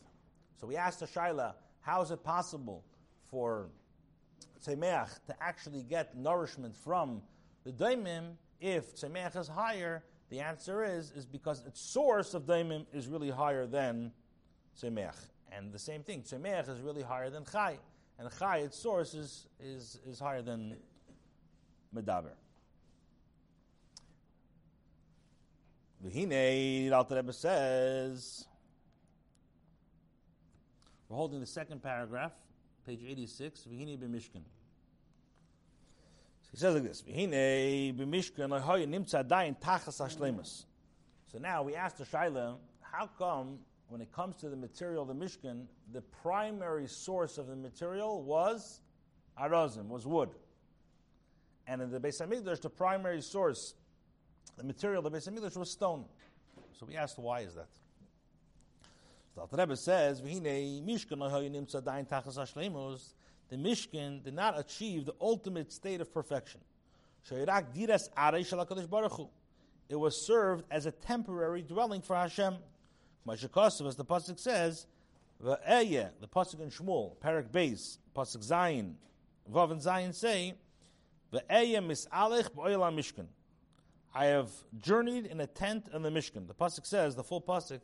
So 0.61 0.67
we 0.67 0.77
asked 0.77 1.01
the 1.01 1.07
Shaila, 1.07 1.55
how 1.81 2.03
is 2.03 2.11
it 2.11 2.23
possible 2.23 2.85
for 3.31 3.69
Tzemeach 4.65 5.25
to 5.27 5.35
actually 5.41 5.83
get 5.83 6.17
nourishment 6.17 6.77
from 6.77 7.23
the 7.65 7.73
daimim 7.73 8.37
if 8.61 8.95
Tzemeach 8.95 9.37
is 9.37 9.49
higher? 9.49 10.05
The 10.31 10.41
answer 10.41 10.85
is, 10.85 11.11
is 11.13 11.27
because 11.27 11.65
its 11.67 11.81
source 11.81 12.35
of 12.35 12.45
daimim 12.45 12.87
is 12.93 13.09
really 13.09 13.31
higher 13.31 13.67
than 13.67 14.13
Tzemeach. 14.81 15.17
And 15.53 15.73
the 15.73 15.79
same 15.79 16.03
thing, 16.03 16.23
Tzemeach 16.23 16.69
is 16.69 16.81
really 16.81 17.03
higher 17.03 17.31
than 17.31 17.45
Chai. 17.45 17.79
And 18.19 18.29
Chai, 18.39 18.59
its 18.59 18.79
source, 18.79 19.15
is, 19.15 19.49
is, 19.59 19.99
is 20.07 20.21
higher 20.21 20.43
than 20.43 20.77
Medaber. 21.95 22.33
V'hine, 26.05 26.93
Alter 26.93 27.17
Rebbe 27.17 27.33
says, 27.33 28.47
we're 31.09 31.17
holding 31.17 31.41
the 31.41 31.47
second 31.47 31.83
paragraph, 31.83 32.33
page 32.87 33.01
86, 33.07 33.67
V'hine 33.71 33.99
b'mishkan. 33.99 34.43
He 36.51 36.57
says 36.57 36.75
like 36.75 36.85
this, 36.85 37.03
V'hine 37.03 37.95
b'mishkan 37.97 38.49
lohoy 38.49 38.87
nimtza 38.87 39.25
dayin 39.25 39.61
tachas 39.61 40.01
hashlemus. 40.01 40.65
So 41.31 41.39
now 41.39 41.63
we 41.63 41.75
ask 41.75 41.97
the 41.97 42.05
Shaila, 42.05 42.57
how 42.81 43.09
come 43.19 43.59
when 43.91 44.01
it 44.01 44.13
comes 44.13 44.37
to 44.37 44.49
the 44.49 44.57
material 44.57 45.05
the 45.05 45.15
Mishkan, 45.15 45.67
the 45.93 46.01
primary 46.23 46.87
source 46.87 47.39
of 47.39 47.49
the 47.49 47.57
material 47.57 48.23
was 48.23 48.81
arazim, 49.39 49.89
was 49.89 50.07
wood. 50.07 50.31
And 51.67 51.83
in 51.83 51.91
the 51.91 51.99
Beis 51.99 52.21
Hamikdash, 52.21 52.61
the 52.61 52.71
primary 52.71 53.21
source, 53.21 53.75
the 54.57 54.65
material 54.65 55.05
of 55.05 55.13
the 55.13 55.19
Beis 55.19 55.29
Hamikdash 55.29 55.57
was 55.57 55.71
stone. 55.71 56.05
So 56.79 56.87
we 56.87 56.97
asked, 56.97 57.19
why 57.19 57.41
is 57.41 57.55
that? 57.55 57.69
The 59.37 59.47
Rebbe 59.57 59.77
says, 59.77 60.21
the 60.21 60.41
Mishkan 63.57 64.23
did 64.23 64.35
not 64.35 64.59
achieve 64.59 65.07
the 65.07 65.15
ultimate 65.21 65.73
state 65.73 66.01
of 66.01 66.13
perfection. 66.13 66.61
It 67.31 67.49
was 69.97 70.27
served 70.27 70.65
as 70.71 70.87
a 70.87 70.91
temporary 70.91 71.63
dwelling 71.63 72.03
for 72.03 72.17
Hashem. 72.17 72.57
As 73.31 73.41
the 73.41 73.49
pasuk 73.49 74.39
says, 74.39 74.87
the 75.41 76.29
pasuk 76.33 76.61
in 76.61 76.71
Shmuel, 76.71 77.17
Parak 77.17 77.49
Beis, 77.51 77.99
pasuk 78.15 78.47
Zayin, 78.47 78.95
Vav 79.51 79.73
and 79.73 79.81
Zayin 79.81 80.15
say, 80.15 80.55
Ve'eya 81.33 81.81
misalech 81.83 82.55
mishkan. 82.55 83.27
I 84.15 84.27
have 84.27 84.51
journeyed 84.79 85.27
in 85.27 85.41
a 85.41 85.47
tent 85.47 85.89
in 85.95 86.03
the 86.03 86.11
Mishkan. 86.11 86.47
The 86.49 86.55
pasuk 86.55 86.87
says, 86.87 87.15
the 87.15 87.23
full 87.23 87.41
pasuk, 87.41 87.81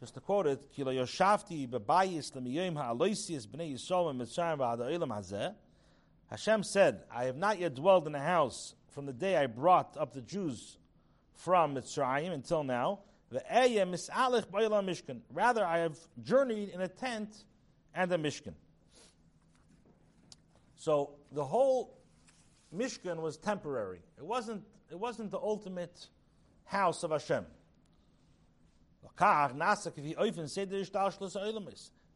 just 0.00 0.14
to 0.14 0.20
quote 0.20 0.46
it, 0.46 0.70
Kila 0.74 0.92
Yoshafti 0.92 1.68
bebayis 1.68 2.32
lemiyim 2.32 2.76
ha'aloisius 2.76 3.46
b'nei 3.46 3.72
Yisrael 3.72 4.14
mitzrayim 4.14 4.58
v'ada'ilam 4.58 5.08
hazeh. 5.08 5.54
Hashem 6.30 6.62
said, 6.62 7.02
I 7.10 7.24
have 7.24 7.36
not 7.36 7.58
yet 7.58 7.74
dwelled 7.74 8.06
in 8.06 8.14
a 8.14 8.20
house 8.20 8.74
from 8.90 9.06
the 9.06 9.12
day 9.12 9.36
I 9.36 9.46
brought 9.46 9.96
up 9.96 10.12
the 10.12 10.20
Jews 10.20 10.76
from 11.34 11.74
Mitzrayim 11.74 12.32
until 12.32 12.64
now. 12.64 13.00
Mishkin. 13.32 15.20
Rather, 15.32 15.64
I 15.64 15.78
have 15.78 15.96
journeyed 16.22 16.70
in 16.70 16.80
a 16.80 16.88
tent 16.88 17.44
and 17.94 18.12
a 18.12 18.18
mishkan. 18.18 18.54
So 20.76 21.10
the 21.32 21.44
whole 21.44 21.97
mishkan 22.74 23.20
was 23.20 23.36
temporary. 23.36 24.00
It 24.16 24.24
wasn't, 24.24 24.62
it 24.90 24.98
wasn't 24.98 25.30
the 25.30 25.38
ultimate 25.38 26.08
house 26.64 27.02
of 27.02 27.10
Hashem. 27.10 27.44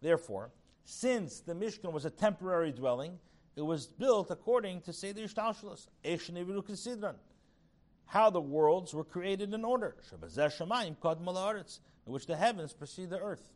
Therefore, 0.01 0.51
since 0.85 1.41
the 1.41 1.55
Mishkan 1.55 1.93
was 1.93 2.05
a 2.05 2.11
temporary 2.11 2.73
dwelling, 2.73 3.19
it 3.57 3.63
was 3.63 3.87
built 3.87 4.31
according 4.31 4.83
to 4.83 4.93
Seder 4.93 5.23
Ishtalshalos, 5.23 5.89
how 8.07 8.31
the 8.31 8.41
worlds 8.41 8.95
were 8.95 9.05
created 9.05 9.55
in 9.55 9.65
order, 9.65 9.97
in 10.13 12.13
which 12.13 12.27
the 12.27 12.37
heavens 12.37 12.73
precede 12.73 13.11
the 13.11 13.21
earth. 13.21 13.49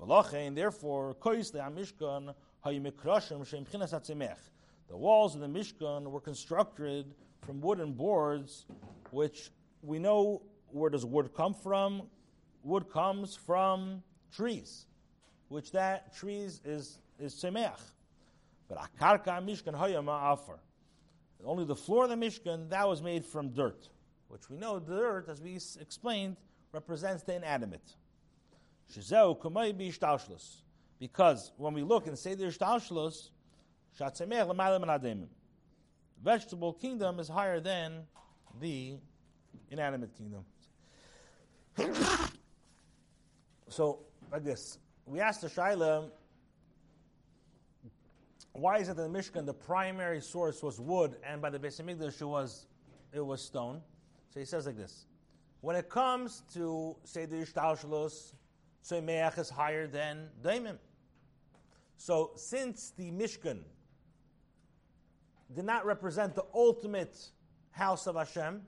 And 0.00 0.56
therefore, 0.56 1.14
the 4.88 4.96
walls 4.96 5.34
of 5.34 5.40
the 5.40 5.46
Mishkan 5.46 6.10
were 6.10 6.20
constructed 6.20 7.14
from 7.44 7.60
wooden 7.60 7.92
boards, 7.92 8.66
which 9.10 9.50
we 9.82 9.98
know 9.98 10.42
where 10.68 10.90
does 10.90 11.04
wood 11.04 11.30
come 11.34 11.54
from? 11.54 12.02
Wood 12.62 12.90
comes 12.90 13.36
from 13.36 14.02
trees, 14.34 14.86
which 15.48 15.72
that 15.72 16.14
trees 16.14 16.60
is 16.64 16.98
is 17.18 17.34
tzemeach. 17.34 17.80
But 18.68 18.78
akarka 18.78 19.42
mishkan 19.42 19.74
hayama 19.74 20.32
afar. 20.32 20.60
Only 21.44 21.64
the 21.64 21.76
floor 21.76 22.04
of 22.04 22.10
the 22.10 22.16
Mishkan, 22.16 22.68
that 22.70 22.88
was 22.88 23.00
made 23.00 23.24
from 23.24 23.50
dirt, 23.50 23.88
which 24.28 24.50
we 24.50 24.56
know 24.56 24.78
the 24.80 24.96
dirt, 24.96 25.28
as 25.28 25.40
we 25.40 25.58
explained, 25.80 26.36
represents 26.72 27.22
the 27.22 27.36
inanimate. 27.36 27.94
Because 30.98 31.52
when 31.56 31.74
we 31.74 31.82
look 31.82 32.06
and 32.08 32.18
say 32.18 32.34
the 32.34 32.44
ishtalshlos, 32.44 33.30
vegetable 36.22 36.72
kingdom 36.72 37.18
is 37.18 37.28
higher 37.28 37.60
than 37.60 38.02
the 38.60 38.96
inanimate 39.70 40.10
kingdom. 40.16 40.44
so, 43.68 44.00
like 44.30 44.44
this, 44.44 44.78
we 45.06 45.20
asked 45.20 45.40
the 45.40 45.48
Shaila, 45.48 46.10
why 48.52 48.78
is 48.78 48.88
it 48.88 48.96
that 48.96 49.10
the 49.10 49.18
Mishkan, 49.18 49.46
the 49.46 49.54
primary 49.54 50.20
source 50.20 50.62
was 50.62 50.80
wood, 50.80 51.16
and 51.24 51.40
by 51.40 51.50
the 51.50 51.58
Beis 51.58 51.80
Hamikdash 51.80 52.20
it 52.20 52.24
was, 52.26 52.66
it 53.12 53.24
was 53.24 53.40
stone? 53.42 53.80
So 54.30 54.40
he 54.40 54.46
says 54.46 54.66
like 54.66 54.76
this: 54.76 55.06
When 55.60 55.76
it 55.76 55.88
comes 55.88 56.42
to 56.54 56.96
say 57.04 57.24
the 57.24 57.36
Ishtalshalos, 57.36 58.32
Tzemeach 58.84 59.38
is 59.38 59.48
higher 59.48 59.86
than 59.86 60.28
Daimim. 60.42 60.78
So 61.96 62.32
since 62.36 62.92
the 62.96 63.10
Mishkan 63.10 63.60
did 65.54 65.64
not 65.64 65.86
represent 65.86 66.34
the 66.34 66.44
ultimate 66.54 67.16
house 67.70 68.06
of 68.06 68.16
Hashem, 68.16 68.62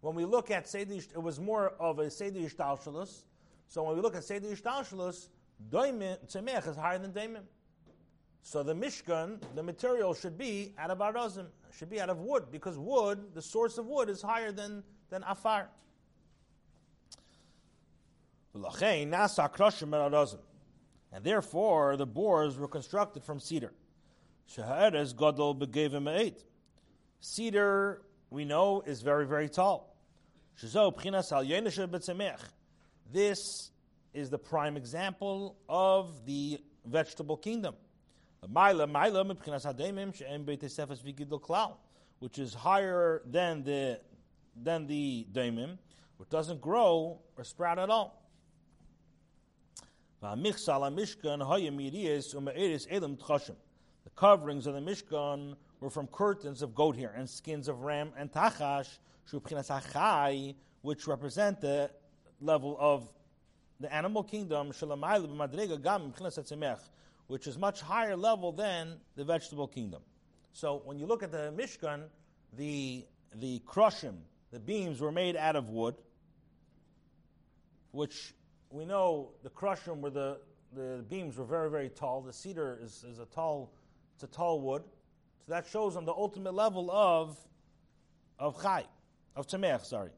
when 0.00 0.14
we 0.14 0.24
look 0.24 0.50
at 0.50 0.68
Seder, 0.68 0.94
it 0.94 1.22
was 1.22 1.40
more 1.40 1.70
of 1.80 1.98
a 1.98 2.10
Seder 2.10 2.40
Ishtalshalos. 2.40 3.24
So 3.68 3.82
when 3.82 3.96
we 3.96 4.02
look 4.02 4.14
at 4.14 4.24
Seder 4.24 4.48
Ishtalshalos, 4.48 5.28
Tzemeach 5.70 6.68
is 6.68 6.76
higher 6.76 6.98
than 6.98 7.12
Daimim. 7.12 7.42
So 8.42 8.62
the 8.62 8.74
Mishkan, 8.74 9.42
the 9.56 9.62
material 9.62 10.14
should 10.14 10.38
be 10.38 10.74
out 10.78 10.90
of 10.90 10.98
Arazim, 10.98 11.46
should 11.76 11.90
be 11.90 12.00
out 12.00 12.10
of 12.10 12.18
wood, 12.20 12.44
because 12.52 12.78
wood, 12.78 13.34
the 13.34 13.42
source 13.42 13.78
of 13.78 13.86
wood, 13.86 14.08
is 14.08 14.22
higher 14.22 14.52
than, 14.52 14.84
than 15.10 15.24
Afar. 15.24 15.68
And 21.12 21.24
therefore, 21.24 21.96
the 21.96 22.06
boars 22.06 22.56
were 22.56 22.68
constructed 22.68 23.24
from 23.24 23.40
cedar. 23.40 23.72
Cedar, 27.20 28.02
we 28.30 28.44
know, 28.44 28.82
is 28.86 29.02
very, 29.02 29.26
very 29.26 29.48
tall. 29.48 29.96
This 33.12 33.70
is 34.14 34.30
the 34.30 34.38
prime 34.38 34.76
example 34.76 35.56
of 35.68 36.24
the 36.24 36.58
vegetable 36.84 37.36
kingdom. 37.36 37.74
Which 42.20 42.38
is 42.38 42.54
higher 42.54 43.22
than 43.26 43.62
the 43.64 44.00
than 44.64 44.86
the 44.86 45.26
daimim, 45.32 45.78
which 46.16 46.30
doesn't 46.30 46.60
grow 46.62 47.20
or 47.36 47.44
sprout 47.44 47.78
at 47.78 47.90
all. 47.90 48.22
Coverings 54.16 54.66
of 54.66 54.74
the 54.74 54.80
Mishkan 54.80 55.54
were 55.80 55.90
from 55.90 56.06
curtains 56.08 56.62
of 56.62 56.74
goat 56.74 56.96
hair 56.96 57.12
and 57.16 57.28
skins 57.28 57.68
of 57.68 57.82
ram 57.82 58.12
and 58.16 58.32
tachash, 58.32 58.98
which 60.82 61.06
represent 61.06 61.60
the 61.60 61.90
level 62.40 62.76
of 62.80 63.08
the 63.80 63.92
animal 63.92 64.22
kingdom, 64.22 64.72
which 67.26 67.46
is 67.46 67.58
much 67.58 67.80
higher 67.80 68.16
level 68.16 68.52
than 68.52 68.96
the 69.16 69.24
vegetable 69.24 69.66
kingdom. 69.66 70.00
So 70.52 70.80
when 70.84 70.98
you 70.98 71.06
look 71.06 71.22
at 71.22 71.30
the 71.30 71.52
Mishkan, 71.54 72.04
the 72.56 73.04
the 73.34 73.60
krushim, 73.66 74.14
the 74.50 74.60
beams 74.60 75.00
were 75.00 75.12
made 75.12 75.36
out 75.36 75.56
of 75.56 75.68
wood, 75.68 75.96
which 77.90 78.34
we 78.70 78.84
know 78.84 79.30
the 79.42 79.50
krushim 79.50 80.00
were 80.00 80.10
the, 80.10 80.38
the 80.74 81.04
beams 81.08 81.36
were 81.36 81.44
very, 81.44 81.70
very 81.70 81.88
tall. 81.88 82.22
The 82.22 82.32
cedar 82.32 82.78
is, 82.82 83.04
is 83.04 83.18
a 83.18 83.26
tall, 83.26 83.72
it's 84.16 84.24
a 84.24 84.26
tall 84.28 84.62
wood. 84.62 84.82
So 85.44 85.52
that 85.52 85.66
shows 85.66 85.94
on 85.94 86.06
the 86.06 86.12
ultimate 86.12 86.54
level 86.54 86.90
of 86.90 87.36
of 88.38 88.60
chai, 88.62 88.84
of 89.34 89.46
tzemech, 89.46 89.84
sorry. 89.84 90.10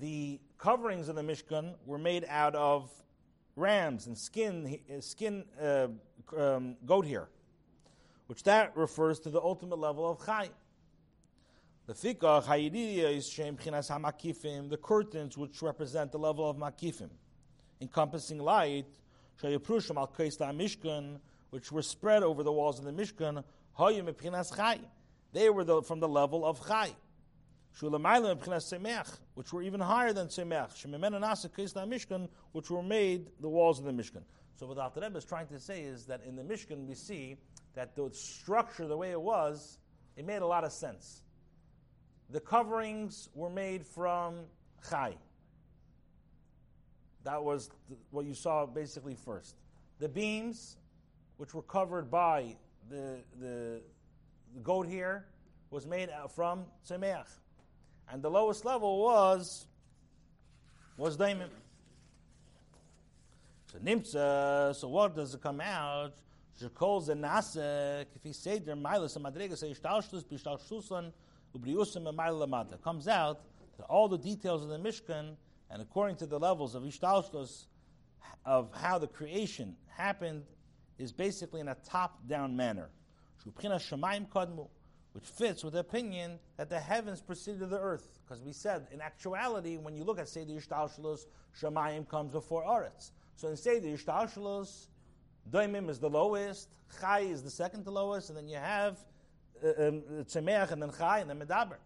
The 0.00 0.40
coverings 0.58 1.08
of 1.08 1.14
the 1.14 1.22
Mishkan 1.22 1.74
were 1.86 1.98
made 1.98 2.24
out 2.28 2.56
of 2.56 2.90
rams 3.54 4.08
and 4.08 4.18
skin, 4.18 4.78
skin 5.00 5.44
uh, 5.60 5.88
um, 6.36 6.76
goat 6.84 7.06
hair, 7.06 7.28
which 8.26 8.42
that 8.42 8.76
refers 8.76 9.20
to 9.20 9.30
the 9.30 9.40
ultimate 9.40 9.78
level 9.78 10.10
of 10.10 10.24
chai. 10.26 10.50
The 11.86 11.94
fikah 11.94 12.44
chayiriya 12.44 13.16
is 13.18 13.28
shem 13.28 13.56
chinas 13.56 13.88
hamakifim, 13.88 14.68
the 14.68 14.78
curtains 14.78 15.38
which 15.38 15.62
represent 15.62 16.10
the 16.10 16.18
level 16.18 16.50
of 16.50 16.56
makifim, 16.56 17.10
encompassing 17.80 18.38
light, 18.38 18.86
shayaprushim 19.40 19.96
al 19.96 20.08
mishkan, 20.08 21.20
which 21.52 21.70
were 21.70 21.82
spread 21.82 22.22
over 22.22 22.42
the 22.42 22.52
walls 22.52 22.78
of 22.78 22.84
the 22.84 22.92
mishkan, 22.92 23.44
chai. 24.56 24.80
They 25.32 25.48
were 25.48 25.64
the, 25.64 25.82
from 25.82 26.00
the 26.00 26.08
level 26.08 26.44
of 26.44 26.66
chai 26.66 26.92
which 29.34 29.52
were 29.52 29.62
even 29.62 29.80
higher 29.80 30.12
than 30.12 30.28
Semech, 30.28 30.86
Mishkan, 30.86 32.28
which 32.52 32.70
were 32.70 32.82
made 32.82 33.28
the 33.40 33.48
walls 33.48 33.78
of 33.78 33.84
the 33.86 33.92
Mishkan. 33.92 34.22
So 34.56 34.66
what 34.66 34.94
the 34.94 35.00
Rebbe 35.00 35.16
is 35.16 35.24
trying 35.24 35.46
to 35.48 35.58
say 35.58 35.82
is 35.82 36.04
that 36.06 36.22
in 36.26 36.36
the 36.36 36.42
Mishkan 36.42 36.86
we 36.86 36.94
see 36.94 37.38
that 37.74 37.96
the 37.96 38.10
structure, 38.12 38.86
the 38.86 38.96
way 38.96 39.10
it 39.10 39.20
was, 39.20 39.78
it 40.16 40.26
made 40.26 40.42
a 40.42 40.46
lot 40.46 40.64
of 40.64 40.72
sense. 40.72 41.22
The 42.30 42.40
coverings 42.40 43.28
were 43.34 43.50
made 43.50 43.86
from 43.86 44.36
Chai. 44.88 45.16
That 47.24 47.42
was 47.42 47.70
the, 47.88 47.96
what 48.10 48.26
you 48.26 48.34
saw 48.34 48.66
basically 48.66 49.14
first. 49.14 49.56
The 49.98 50.08
beams, 50.08 50.76
which 51.42 51.54
were 51.54 51.62
covered 51.62 52.08
by 52.08 52.54
the, 52.88 53.18
the, 53.40 53.80
the 54.54 54.60
goat 54.62 54.86
hair, 54.86 55.26
was 55.70 55.88
made 55.88 56.08
from 56.32 56.64
Tzemeach 56.88 57.26
and 58.12 58.22
the 58.22 58.30
lowest 58.30 58.64
level 58.64 59.02
was 59.02 59.66
was 60.96 61.16
daimim. 61.16 61.48
So 63.72 63.78
nimtza. 63.78 64.76
So 64.76 64.86
what 64.86 65.16
does 65.16 65.34
it 65.34 65.42
come 65.42 65.60
out? 65.60 66.12
Shekol 66.60 67.04
zenasek. 67.08 68.06
If 68.14 68.22
he 68.22 68.32
said 68.32 68.64
der 68.64 68.76
milas 68.76 69.18
madrega 69.18 69.58
say 69.58 69.72
shtalshtus 69.72 70.24
b'shtalshtusan 70.24 71.10
ubriusim 71.58 72.04
emayla 72.04 72.46
lamata. 72.46 72.80
Comes 72.80 73.08
out 73.08 73.40
that 73.78 73.86
all 73.86 74.06
the 74.06 74.18
details 74.18 74.62
of 74.62 74.68
the 74.68 74.78
Mishkan 74.78 75.34
and 75.72 75.82
according 75.82 76.14
to 76.18 76.26
the 76.26 76.38
levels 76.38 76.76
of 76.76 76.84
ishtalshtus 76.84 77.64
of 78.44 78.70
how 78.72 78.96
the 78.96 79.08
creation 79.08 79.74
happened 79.96 80.44
is 81.02 81.12
basically 81.12 81.60
in 81.60 81.68
a 81.68 81.76
top-down 81.84 82.56
manner. 82.56 82.88
Which 83.44 85.26
fits 85.26 85.62
with 85.64 85.74
the 85.74 85.80
opinion 85.80 86.38
that 86.56 86.70
the 86.70 86.78
heavens 86.78 87.20
preceded 87.20 87.68
the 87.68 87.78
earth. 87.78 88.18
Because 88.24 88.42
we 88.42 88.52
said, 88.52 88.86
in 88.92 89.00
actuality, 89.00 89.76
when 89.76 89.94
you 89.94 90.04
look 90.04 90.18
at 90.18 90.28
Seder 90.28 90.52
Yishtalshalos, 90.52 91.26
Shemayim 91.60 92.08
comes 92.08 92.32
before 92.32 92.62
Aretz. 92.62 93.10
So 93.36 93.48
in 93.48 93.56
Seder 93.56 93.88
Yishtalshalos, 93.88 94.86
Daimim 95.50 95.90
is 95.90 95.98
the 95.98 96.08
lowest, 96.08 96.68
Chai 97.00 97.20
is 97.20 97.42
the 97.42 97.50
second 97.50 97.84
to 97.84 97.90
lowest, 97.90 98.28
and 98.28 98.38
then 98.38 98.48
you 98.48 98.56
have 98.56 98.98
uh, 99.62 99.88
um, 99.88 100.02
and 100.36 100.82
then 100.82 100.92
Chai, 100.96 101.18
and 101.18 101.28
then 101.28 101.38
Medaber. 101.40 101.76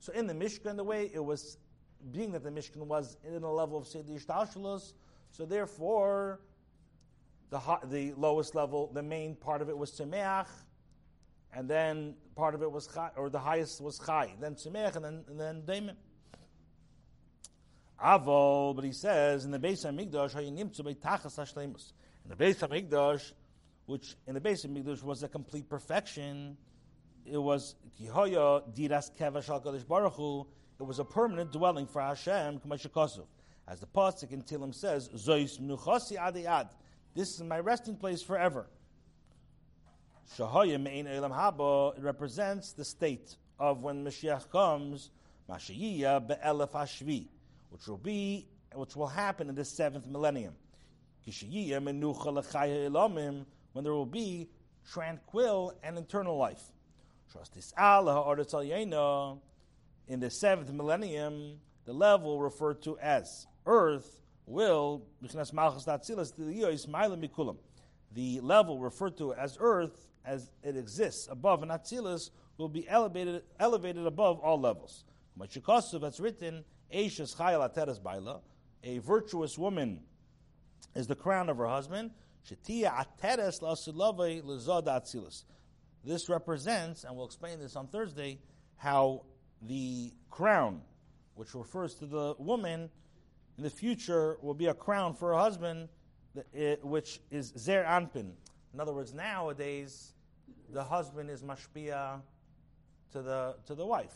So 0.00 0.12
in 0.12 0.26
the 0.26 0.34
Mishkan, 0.34 0.76
the 0.76 0.84
way 0.84 1.10
it 1.14 1.24
was, 1.24 1.58
being 2.12 2.32
that 2.32 2.42
the 2.42 2.50
Mishkan 2.50 2.86
was 2.86 3.16
in 3.24 3.42
a 3.42 3.52
level 3.52 3.78
of 3.78 3.86
Seder 3.86 4.12
Yishtalshalos, 4.12 4.92
so 5.30 5.46
therefore, 5.46 6.40
the, 7.50 7.60
the 7.84 8.12
lowest 8.16 8.54
level, 8.54 8.90
the 8.92 9.02
main 9.02 9.34
part 9.34 9.62
of 9.62 9.68
it 9.68 9.76
was 9.76 9.90
Tzemeach, 9.92 10.46
and 11.54 11.68
then 11.68 12.14
part 12.36 12.54
of 12.54 12.62
it 12.62 12.70
was 12.70 12.86
chai, 12.86 13.10
or 13.16 13.30
the 13.30 13.38
highest 13.38 13.80
was 13.80 13.98
chai, 13.98 14.32
then 14.40 14.54
tzimech, 14.54 14.96
and 14.96 15.04
then 15.04 15.24
and 15.28 15.40
then 15.40 15.62
daimim. 15.62 15.96
Avol, 18.02 18.76
but 18.76 18.84
he 18.84 18.92
says 18.92 19.44
in 19.44 19.50
the 19.50 19.58
base 19.58 19.84
of 19.84 19.94
hashleimus. 19.94 21.92
In 22.24 22.30
the 22.30 22.36
Beis 22.36 22.58
Hamikdash, 22.58 23.32
which 23.86 24.16
in 24.26 24.34
the 24.34 24.40
Beis 24.40 24.64
Hamikdash 24.64 25.02
was 25.02 25.22
a 25.22 25.28
complete 25.28 25.68
perfection, 25.68 26.56
it 27.24 27.38
was 27.38 27.74
kihoya 28.00 28.62
diras 28.74 29.10
kevash 29.18 29.48
al 29.48 29.60
baruch 29.88 30.12
Hu. 30.14 30.46
It 30.78 30.84
was 30.84 31.00
a 31.00 31.04
permanent 31.04 31.50
dwelling 31.50 31.88
for 31.88 32.00
Hashem. 32.00 32.60
As 33.66 33.80
the 33.80 33.86
pasuk 33.86 34.30
in 34.30 34.42
Tilim 34.42 34.72
says, 34.72 35.08
zois 35.08 36.20
Adi 36.20 36.46
ad 36.46 36.68
This 37.14 37.34
is 37.34 37.42
my 37.42 37.58
resting 37.58 37.96
place 37.96 38.22
forever. 38.22 38.66
Shahaya 40.36 40.80
Mein 40.80 41.06
Elam 41.06 41.32
Haba, 41.32 42.02
represents 42.02 42.72
the 42.72 42.84
state 42.84 43.36
of 43.58 43.82
when 43.82 44.04
Mashiach 44.04 44.50
comes, 44.50 45.10
Mashiach 45.48 46.28
Be'elef 46.28 46.72
Hashvi, 46.72 47.28
which 47.70 47.86
will 47.86 47.96
be, 47.96 48.46
which 48.74 48.94
will 48.94 49.06
happen 49.06 49.48
in 49.48 49.54
the 49.54 49.64
seventh 49.64 50.06
millennium. 50.06 50.54
When 51.24 52.00
there 53.84 53.92
will 53.92 54.06
be 54.06 54.48
tranquil 54.90 55.74
and 55.82 55.98
eternal 55.98 56.36
life. 56.36 56.62
In 60.08 60.20
the 60.20 60.30
seventh 60.30 60.72
millennium, 60.72 61.60
the 61.84 61.92
level 61.92 62.40
referred 62.40 62.82
to 62.82 62.98
as 62.98 63.46
earth 63.66 64.22
will, 64.48 65.04
the 68.14 68.40
level 68.40 68.78
referred 68.78 69.16
to 69.18 69.34
as 69.34 69.56
earth 69.60 70.08
as 70.24 70.50
it 70.62 70.76
exists 70.76 71.28
above 71.30 71.62
an 71.62 71.68
Atzilus 71.68 72.30
will 72.56 72.68
be 72.68 72.88
elevated, 72.88 73.42
elevated 73.60 74.06
above 74.06 74.40
all 74.40 74.60
levels. 74.60 75.04
That's 75.36 76.20
written, 76.20 76.64
a 78.84 78.98
virtuous 78.98 79.58
woman 79.58 80.00
is 80.94 81.06
the 81.06 81.14
crown 81.14 81.48
of 81.48 81.56
her 81.58 81.66
husband. 81.66 82.10
This 86.04 86.28
represents, 86.28 87.04
and 87.04 87.16
we'll 87.16 87.26
explain 87.26 87.58
this 87.60 87.76
on 87.76 87.86
Thursday, 87.88 88.38
how 88.76 89.24
the 89.62 90.12
crown, 90.30 90.80
which 91.34 91.54
refers 91.54 91.94
to 91.96 92.06
the 92.06 92.34
woman, 92.38 92.90
in 93.58 93.64
the 93.64 93.70
future 93.70 94.38
will 94.40 94.54
be 94.54 94.66
a 94.66 94.74
crown 94.74 95.14
for 95.14 95.32
her 95.32 95.38
husband, 95.38 95.88
which 96.82 97.20
is 97.30 97.52
Zer 97.58 97.84
Anpin. 97.84 98.30
In 98.72 98.80
other 98.80 98.94
words, 98.94 99.12
nowadays, 99.12 100.14
the 100.70 100.82
husband 100.82 101.28
is 101.28 101.42
mashpia 101.42 102.20
to 103.12 103.22
the 103.22 103.56
to 103.66 103.74
the 103.74 103.84
wife. 103.84 104.14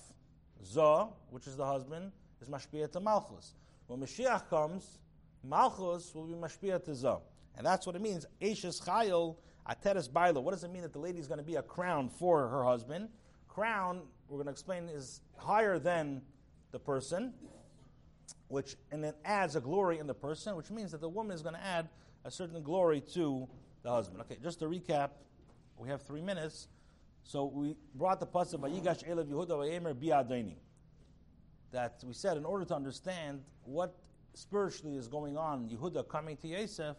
Zoh, 0.65 1.13
which 1.31 1.49
is 1.49 1.57
the 1.57 1.67
husband, 1.67 2.13
is 2.41 2.49
mashpia 2.49 2.91
to 2.93 3.01
Malchus. 3.01 3.55
When 3.89 4.01
Mashiach 4.01 4.49
comes, 4.49 4.99
Malchus 5.43 6.15
will 6.15 6.27
be 6.27 6.35
mashpia 6.35 6.83
to 6.85 6.93
Zoh. 6.93 7.21
And 7.57 7.67
that's 7.67 7.85
what 7.85 7.97
it 7.97 8.03
means. 8.03 8.27
Ashes 8.41 8.81
Chayil 8.81 9.37
Ateres 9.69 10.11
Baila. 10.11 10.41
What 10.41 10.53
does 10.53 10.63
it 10.63 10.71
mean 10.71 10.83
that 10.83 10.93
the 10.93 11.01
lady 11.01 11.19
is 11.19 11.27
going 11.27 11.39
to 11.39 11.45
be 11.45 11.57
a 11.57 11.63
crown 11.63 12.09
for 12.09 12.49
her 12.49 12.63
husband? 12.65 13.09
Crown, 13.49 14.03
we're 14.29 14.37
going 14.37 14.47
to 14.47 14.53
explain, 14.53 14.89
is 14.89 15.21
higher 15.37 15.79
than 15.79 16.23
the 16.71 16.79
person, 16.79 17.35
which 18.53 18.77
and 18.91 19.03
it 19.03 19.17
adds 19.25 19.57
a 19.57 19.61
glory 19.61 19.99
in 19.99 20.07
the 20.07 20.15
person, 20.15 20.55
which 20.57 20.71
means 20.71 20.93
that 20.93 21.01
the 21.01 21.09
woman 21.09 21.35
is 21.35 21.41
going 21.41 21.55
to 21.55 21.65
add 21.65 21.89
a 22.27 22.31
certain 22.31 22.63
glory 22.63 23.01
to 23.15 23.49
the 23.83 23.91
husband. 23.91 24.21
Okay, 24.21 24.37
just 24.43 24.59
to 24.59 24.67
recap 24.67 25.11
we 25.79 25.89
have 25.89 26.03
three 26.03 26.21
minutes. 26.21 26.69
So 27.25 27.47
we 27.47 27.75
brought 27.95 28.21
the 28.21 28.27
pasuk 28.27 28.61
Vayigash 28.61 29.09
Elav 29.09 29.27
Yehuda 29.27 29.49
Vayemer 29.49 29.95
Bi'adaini. 29.95 30.57
That 31.71 32.05
we 32.07 32.13
said 32.13 32.37
in 32.37 32.45
order 32.45 32.67
to 32.67 32.75
understand 32.75 33.41
what 33.65 33.97
spiritually 34.35 34.97
is 34.97 35.09
going 35.09 35.39
on, 35.39 35.71
Yehuda 35.71 36.07
coming 36.09 36.37
to 36.37 36.49
Yosef, 36.49 36.97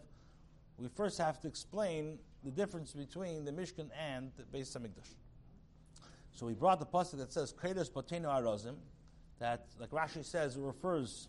we 0.76 0.88
first 0.88 1.18
have 1.18 1.38
to 1.40 1.46
explain 1.46 2.18
the 2.42 2.50
difference 2.50 2.92
between 2.92 3.44
the 3.44 3.52
Mishkan 3.52 3.90
and 3.96 4.32
the 4.36 4.42
Beis 4.42 4.76
Hamikdash. 4.76 5.14
So 6.32 6.46
we 6.46 6.54
brought 6.54 6.80
the 6.80 6.86
pasuk 6.86 7.18
that 7.18 7.32
says 7.32 7.52
"Kredos 7.52 7.92
Potenu 7.92 8.24
Arozim," 8.24 8.74
that, 9.38 9.66
like 9.78 9.90
Rashi 9.90 10.24
says, 10.24 10.56
it 10.56 10.62
refers 10.62 11.28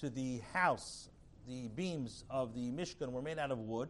to 0.00 0.10
the 0.10 0.40
house. 0.52 1.10
The 1.46 1.68
beams 1.68 2.24
of 2.28 2.54
the 2.54 2.70
Mishkan 2.70 3.12
were 3.12 3.22
made 3.22 3.38
out 3.38 3.50
of 3.50 3.58
wood, 3.58 3.88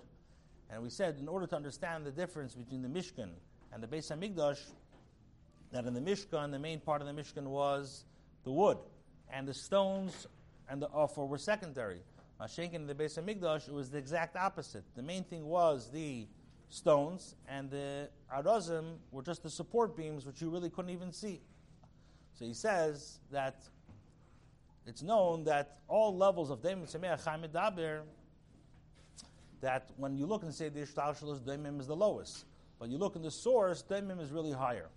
and 0.71 0.83
we 0.83 0.91
said 0.91 1.17
in 1.19 1.29
order 1.29 1.47
to 1.47 1.57
understand 1.57 2.05
the 2.05 2.11
difference 2.11 2.55
between 2.55 2.83
the 2.83 2.89
Mishkan 2.89 3.31
and 3.73 3.83
the 3.83 3.87
Beis 3.87 4.11
Hamikdash, 4.11 4.61
that 5.73 5.87
in 5.87 5.95
the 5.95 6.01
Mishkan, 6.01 6.51
the 6.51 6.59
main 6.59 6.81
part 6.81 7.01
of 7.03 7.07
the 7.09 7.15
Mishkan 7.15 7.45
was 7.45 8.05
the 8.45 8.53
wood, 8.53 8.79
and 9.31 9.49
the 9.49 9.55
stones 9.55 10.27
and 10.69 10.83
the 10.83 10.89
offer 10.89 11.25
were 11.25 11.39
secondary. 11.39 12.01
Mashenkin 12.41 12.75
in 12.75 12.87
the 12.87 12.95
Beis 12.95 13.19
Hamikdash, 13.19 13.69
it 13.69 13.75
was 13.75 13.91
the 13.91 13.99
exact 13.99 14.37
opposite. 14.37 14.85
The 14.95 15.03
main 15.03 15.25
thing 15.25 15.47
was 15.47 15.91
the 15.91 16.27
stones, 16.69 17.37
and 17.49 17.71
the 17.71 18.11
arazim 18.35 18.97
were 19.11 19.23
just 19.23 19.43
the 19.43 19.51
support 19.51 19.97
beams, 19.97 20.27
which 20.27 20.43
you 20.43 20.51
really 20.51 20.69
couldn't 20.69 20.91
even 20.91 21.13
see. 21.13 21.41
So 22.35 22.45
he 22.45 22.53
says 22.53 23.21
that 23.31 23.57
it's 24.87 25.03
known 25.03 25.45
that 25.45 25.79
all 25.89 26.17
levels 26.17 26.51
of 26.51 26.63
Daimim 26.63 26.91
Semeach 26.91 27.25
Chaim 27.25 27.43
Daber, 27.43 28.03
that 29.61 29.91
when 29.97 30.17
you 30.17 30.27
look 30.27 30.43
and 30.43 30.55
say 30.55 30.69
the 30.69 30.81
Ishtalshalos, 30.81 31.41
Daimim 31.41 31.81
is 31.81 31.87
the 31.87 31.97
lowest. 31.97 32.45
But 32.79 32.89
you 32.89 32.99
look 32.99 33.17
in 33.17 33.23
the 33.23 33.31
source, 33.31 33.83
Daimim 33.83 34.21
is 34.21 34.31
really 34.31 34.53
higher. 34.53 34.89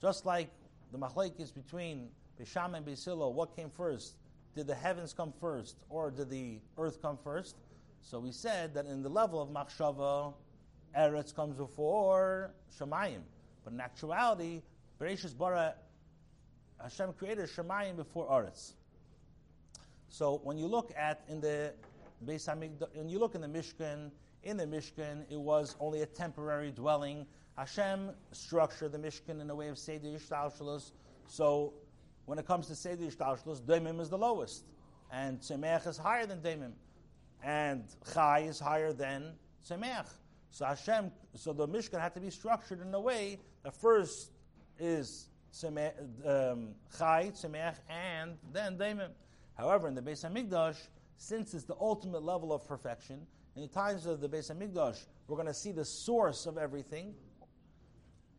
Just 0.00 0.26
like 0.26 0.50
the 0.92 0.98
machlaik 0.98 1.40
is 1.40 1.50
between 1.50 2.08
Bisham 2.38 2.74
and 2.74 2.86
Beis 2.86 3.04
Hillel, 3.04 3.32
what 3.32 3.56
came 3.56 3.70
first? 3.70 4.16
Did 4.54 4.66
the 4.66 4.74
heavens 4.74 5.12
come 5.12 5.32
first, 5.40 5.76
or 5.90 6.10
did 6.10 6.30
the 6.30 6.60
earth 6.78 7.02
come 7.02 7.18
first? 7.22 7.56
So 8.02 8.20
we 8.20 8.30
said 8.30 8.74
that 8.74 8.86
in 8.86 9.02
the 9.02 9.08
level 9.08 9.42
of 9.42 9.48
Machshava, 9.48 10.34
Eretz 10.96 11.34
comes 11.34 11.56
before 11.56 12.52
Shemayim. 12.78 13.22
But 13.64 13.72
in 13.72 13.80
actuality, 13.80 14.62
Bereshis 15.00 15.36
Bara, 15.36 15.74
Hashem 16.80 17.12
created 17.14 17.48
Shemayim 17.48 17.96
before 17.96 18.28
Eretz. 18.28 18.74
So 20.08 20.40
when 20.44 20.58
you 20.58 20.66
look 20.66 20.92
at 20.96 21.22
in 21.28 21.40
the 21.40 21.72
Beis 22.24 22.48
when 22.94 23.08
you 23.08 23.18
look 23.18 23.34
in 23.34 23.40
the 23.40 23.48
Mishkan, 23.48 24.10
in 24.42 24.56
the 24.56 24.64
Mishkan, 24.64 25.24
it 25.30 25.38
was 25.38 25.76
only 25.80 26.02
a 26.02 26.06
temporary 26.06 26.70
dwelling. 26.70 27.26
Hashem 27.56 28.10
structured 28.32 28.92
the 28.92 28.98
Mishkan 28.98 29.40
in 29.40 29.50
a 29.50 29.54
way 29.54 29.68
of 29.68 29.78
Seder 29.78 30.06
Yishtalshalos. 30.06 30.92
So 31.26 31.74
when 32.26 32.38
it 32.38 32.46
comes 32.46 32.68
to 32.68 32.74
Seder 32.74 33.04
Yishtalshalos, 33.04 33.60
Daimim 33.60 34.00
is 34.00 34.08
the 34.08 34.18
lowest. 34.18 34.64
And 35.12 35.40
Tzemeach 35.40 35.86
is 35.86 35.96
higher 35.96 36.26
than 36.26 36.40
Daimim. 36.40 36.72
And 37.42 37.84
Chai 38.12 38.40
is 38.40 38.58
higher 38.58 38.92
than 38.92 39.32
Tzemeach. 39.68 40.08
So 40.50 40.64
Hashem, 40.64 41.10
so 41.34 41.52
the 41.52 41.68
Mishkan 41.68 42.00
had 42.00 42.14
to 42.14 42.20
be 42.20 42.30
structured 42.30 42.80
in 42.80 42.94
a 42.94 43.00
way 43.00 43.38
that 43.62 43.74
first 43.74 44.30
is 44.78 45.28
um, 45.64 46.74
Chai, 46.98 47.30
Tzemeach, 47.34 47.76
and 47.88 48.36
then 48.52 48.76
Daimim. 48.78 49.10
However, 49.56 49.88
in 49.88 49.94
the 49.94 50.02
Beis 50.02 50.24
Hamikdash, 50.24 50.76
since 51.16 51.54
it's 51.54 51.64
the 51.64 51.76
ultimate 51.80 52.22
level 52.22 52.52
of 52.52 52.66
perfection, 52.66 53.26
in 53.54 53.62
the 53.62 53.68
times 53.68 54.04
of 54.06 54.20
the 54.20 54.28
Beis 54.28 54.52
Hamikdash, 54.52 55.06
we're 55.26 55.36
going 55.36 55.48
to 55.48 55.54
see 55.54 55.72
the 55.72 55.84
source 55.84 56.46
of 56.46 56.58
everything, 56.58 57.14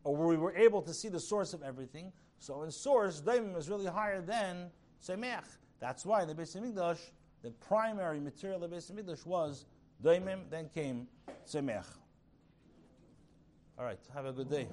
or 0.03 0.15
we 0.15 0.37
were 0.37 0.55
able 0.55 0.81
to 0.83 0.93
see 0.93 1.09
the 1.09 1.19
source 1.19 1.53
of 1.53 1.63
everything. 1.63 2.13
So 2.39 2.61
in 2.63 2.71
source, 2.71 3.21
Daimim 3.21 3.57
is 3.57 3.67
really 3.67 3.87
higher 3.87 4.21
than 4.21 4.69
Tzemeach. 5.03 5.45
That's 5.79 6.05
why 6.05 6.21
in 6.21 6.27
the 6.27 6.35
Beis 6.35 6.55
Hamikdash, 6.55 6.99
the 7.41 7.51
primary 7.51 8.19
material 8.19 8.63
of 8.63 8.69
the 8.69 8.75
Beis 8.75 8.91
Hamikdash 8.91 9.25
was 9.25 9.65
Daimim, 10.03 10.41
then 10.51 10.69
came 10.73 11.07
Tzemeach. 11.47 11.85
All 13.79 13.85
right, 13.85 13.99
have 14.13 14.25
a 14.25 14.31
good 14.31 14.49
day. 14.49 14.67